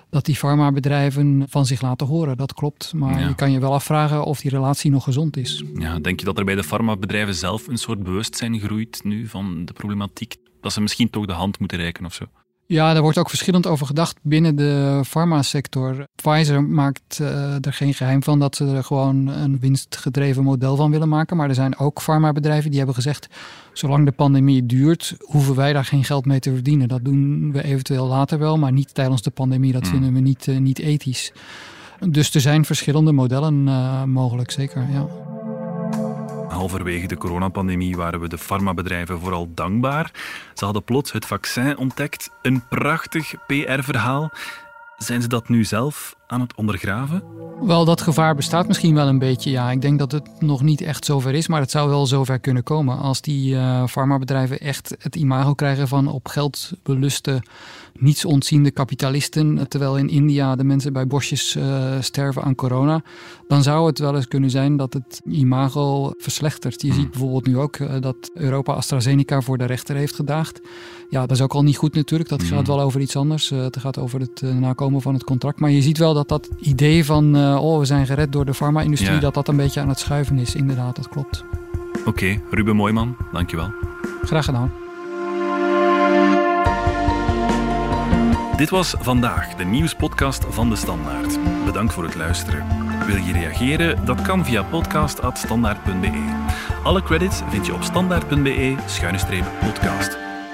dat 0.09 0.25
die 0.25 0.35
farmabedrijven 0.35 1.45
van 1.49 1.65
zich 1.65 1.81
laten 1.81 2.07
horen. 2.07 2.37
Dat 2.37 2.53
klopt. 2.53 2.93
Maar 2.93 3.19
ja. 3.19 3.27
je 3.27 3.35
kan 3.35 3.51
je 3.51 3.59
wel 3.59 3.73
afvragen 3.73 4.23
of 4.23 4.39
die 4.41 4.51
relatie 4.51 4.91
nog 4.91 5.03
gezond 5.03 5.37
is. 5.37 5.63
Ja, 5.73 5.99
denk 5.99 6.19
je 6.19 6.25
dat 6.25 6.37
er 6.37 6.45
bij 6.45 6.55
de 6.55 6.63
farmabedrijven 6.63 7.35
zelf 7.35 7.67
een 7.67 7.77
soort 7.77 8.03
bewustzijn 8.03 8.59
groeit 8.59 9.03
nu 9.03 9.27
van 9.27 9.65
de 9.65 9.73
problematiek? 9.73 10.35
Dat 10.61 10.73
ze 10.73 10.81
misschien 10.81 11.09
toch 11.09 11.25
de 11.25 11.33
hand 11.33 11.59
moeten 11.59 11.77
reiken 11.77 12.05
of 12.05 12.13
zo? 12.13 12.25
Ja, 12.65 12.93
daar 12.93 13.01
wordt 13.01 13.17
ook 13.17 13.29
verschillend 13.29 13.67
over 13.67 13.85
gedacht 13.85 14.17
binnen 14.21 14.55
de 14.55 15.01
farmasector. 15.05 16.07
Pfizer 16.15 16.63
maakt 16.63 17.19
uh, 17.21 17.65
er 17.65 17.73
geen 17.73 17.93
geheim 17.93 18.23
van 18.23 18.39
dat 18.39 18.55
ze 18.55 18.65
er 18.65 18.83
gewoon 18.83 19.27
een 19.27 19.59
winstgedreven 19.59 20.43
model 20.43 20.75
van 20.75 20.91
willen 20.91 21.09
maken. 21.09 21.37
Maar 21.37 21.49
er 21.49 21.55
zijn 21.55 21.77
ook 21.77 22.01
farmabedrijven 22.01 22.69
die 22.69 22.77
hebben 22.77 22.95
gezegd: 22.95 23.27
zolang 23.73 24.05
de 24.05 24.11
pandemie 24.11 24.65
duurt, 24.65 25.15
hoeven 25.19 25.55
wij 25.55 25.73
daar 25.73 25.85
geen 25.85 26.03
geld 26.03 26.25
mee 26.25 26.39
te 26.39 26.53
verdienen. 26.53 26.87
Dat 26.87 27.05
doen 27.05 27.51
we 27.51 27.63
eventueel 27.63 28.07
later 28.07 28.39
wel, 28.39 28.57
maar 28.57 28.71
niet 28.71 28.93
tijdens 28.93 29.21
de 29.21 29.31
pandemie. 29.31 29.71
Dat 29.71 29.83
mm. 29.83 29.89
vinden 29.89 30.13
we 30.13 30.19
niet, 30.19 30.47
uh, 30.47 30.57
niet 30.57 30.79
ethisch. 30.79 31.31
Dus 32.09 32.35
er 32.35 32.41
zijn 32.41 32.65
verschillende 32.65 33.11
modellen 33.11 33.67
uh, 33.67 34.03
mogelijk, 34.03 34.51
zeker. 34.51 34.87
Ja. 34.91 35.32
Halverwege 36.53 37.07
de 37.07 37.17
coronapandemie 37.17 37.95
waren 37.95 38.19
we 38.19 38.27
de 38.27 38.37
farmabedrijven 38.37 39.19
vooral 39.19 39.49
dankbaar. 39.53 40.11
Ze 40.53 40.65
hadden 40.65 40.83
plots 40.83 41.11
het 41.11 41.25
vaccin 41.25 41.77
ontdekt. 41.77 42.29
Een 42.41 42.67
prachtig 42.67 43.33
PR-verhaal. 43.47 44.31
Zijn 45.03 45.21
ze 45.21 45.27
dat 45.27 45.49
nu 45.49 45.63
zelf 45.63 46.15
aan 46.27 46.41
het 46.41 46.55
ondergraven? 46.55 47.23
Wel, 47.61 47.85
dat 47.85 48.01
gevaar 48.01 48.35
bestaat 48.35 48.67
misschien 48.67 48.95
wel 48.95 49.07
een 49.07 49.19
beetje. 49.19 49.51
Ja, 49.51 49.71
ik 49.71 49.81
denk 49.81 49.99
dat 49.99 50.11
het 50.11 50.29
nog 50.39 50.61
niet 50.61 50.81
echt 50.81 51.05
zover 51.05 51.33
is, 51.33 51.47
maar 51.47 51.61
het 51.61 51.71
zou 51.71 51.89
wel 51.89 52.05
zover 52.05 52.39
kunnen 52.39 52.63
komen. 52.63 52.97
Als 52.97 53.21
die 53.21 53.53
uh, 53.53 53.87
farmabedrijven 53.87 54.59
echt 54.59 54.95
het 54.99 55.15
imago 55.15 55.53
krijgen 55.53 55.87
van 55.87 56.07
op 56.07 56.27
geld 56.27 56.71
beluste 56.83 57.43
niets 57.99 58.25
ontziende 58.25 58.71
kapitalisten, 58.71 59.67
terwijl 59.67 59.97
in 59.97 60.09
India 60.09 60.55
de 60.55 60.63
mensen 60.63 60.93
bij 60.93 61.07
bosjes 61.07 61.55
uh, 61.55 61.93
sterven 61.99 62.43
aan 62.43 62.55
corona, 62.55 63.01
dan 63.47 63.63
zou 63.63 63.87
het 63.87 63.99
wel 63.99 64.15
eens 64.15 64.27
kunnen 64.27 64.49
zijn 64.49 64.77
dat 64.77 64.93
het 64.93 65.21
imago 65.25 66.11
verslechtert. 66.17 66.81
Je 66.81 66.87
hmm. 66.87 66.99
ziet 66.99 67.11
bijvoorbeeld 67.11 67.47
nu 67.47 67.57
ook 67.57 67.77
uh, 67.77 67.91
dat 67.99 68.31
Europa 68.33 68.73
AstraZeneca 68.73 69.41
voor 69.41 69.57
de 69.57 69.65
rechter 69.65 69.95
heeft 69.95 70.15
gedaagd. 70.15 70.61
Ja, 71.13 71.21
dat 71.21 71.31
is 71.31 71.41
ook 71.41 71.53
al 71.53 71.63
niet 71.63 71.77
goed 71.77 71.95
natuurlijk. 71.95 72.29
Dat 72.29 72.43
gaat 72.43 72.67
wel 72.67 72.81
over 72.81 73.01
iets 73.01 73.15
anders. 73.15 73.51
Uh, 73.51 73.61
het 73.61 73.79
gaat 73.79 73.97
over 73.97 74.19
het 74.19 74.41
nakomen 74.41 75.01
van 75.01 75.13
het 75.13 75.23
contract. 75.23 75.59
Maar 75.59 75.71
je 75.71 75.81
ziet 75.81 75.97
wel 75.97 76.13
dat 76.13 76.27
dat 76.27 76.49
idee 76.59 77.05
van, 77.05 77.55
oh, 77.57 77.79
we 77.79 77.85
zijn 77.85 78.05
gered 78.05 78.31
door 78.31 78.45
de 78.45 78.53
farma-industrie, 78.53 79.13
ja. 79.13 79.19
dat 79.19 79.33
dat 79.33 79.47
een 79.47 79.55
beetje 79.55 79.81
aan 79.81 79.89
het 79.89 79.99
schuiven 79.99 80.37
is. 80.37 80.55
Inderdaad, 80.55 80.95
dat 80.95 81.09
klopt. 81.09 81.43
Oké, 81.99 82.09
okay, 82.09 82.41
Ruben 82.51 82.75
Mooiman, 82.75 83.15
dankjewel. 83.31 83.71
Graag 84.23 84.45
gedaan. 84.45 84.71
Dit 88.57 88.69
was 88.69 88.95
vandaag 88.99 89.55
de 89.55 89.63
nieuwspodcast 89.63 90.45
van 90.49 90.69
de 90.69 90.75
Standaard. 90.75 91.39
Bedankt 91.65 91.93
voor 91.93 92.03
het 92.03 92.15
luisteren. 92.15 92.65
Wil 93.05 93.17
je 93.17 93.33
reageren? 93.33 94.05
Dat 94.05 94.21
kan 94.21 94.45
via 94.45 94.63
podcast.standaard.be. 94.63 96.35
Alle 96.83 97.03
credits 97.03 97.41
vind 97.49 97.65
je 97.65 97.73
op 97.73 97.83
standaard.be-podcast. 97.83 100.32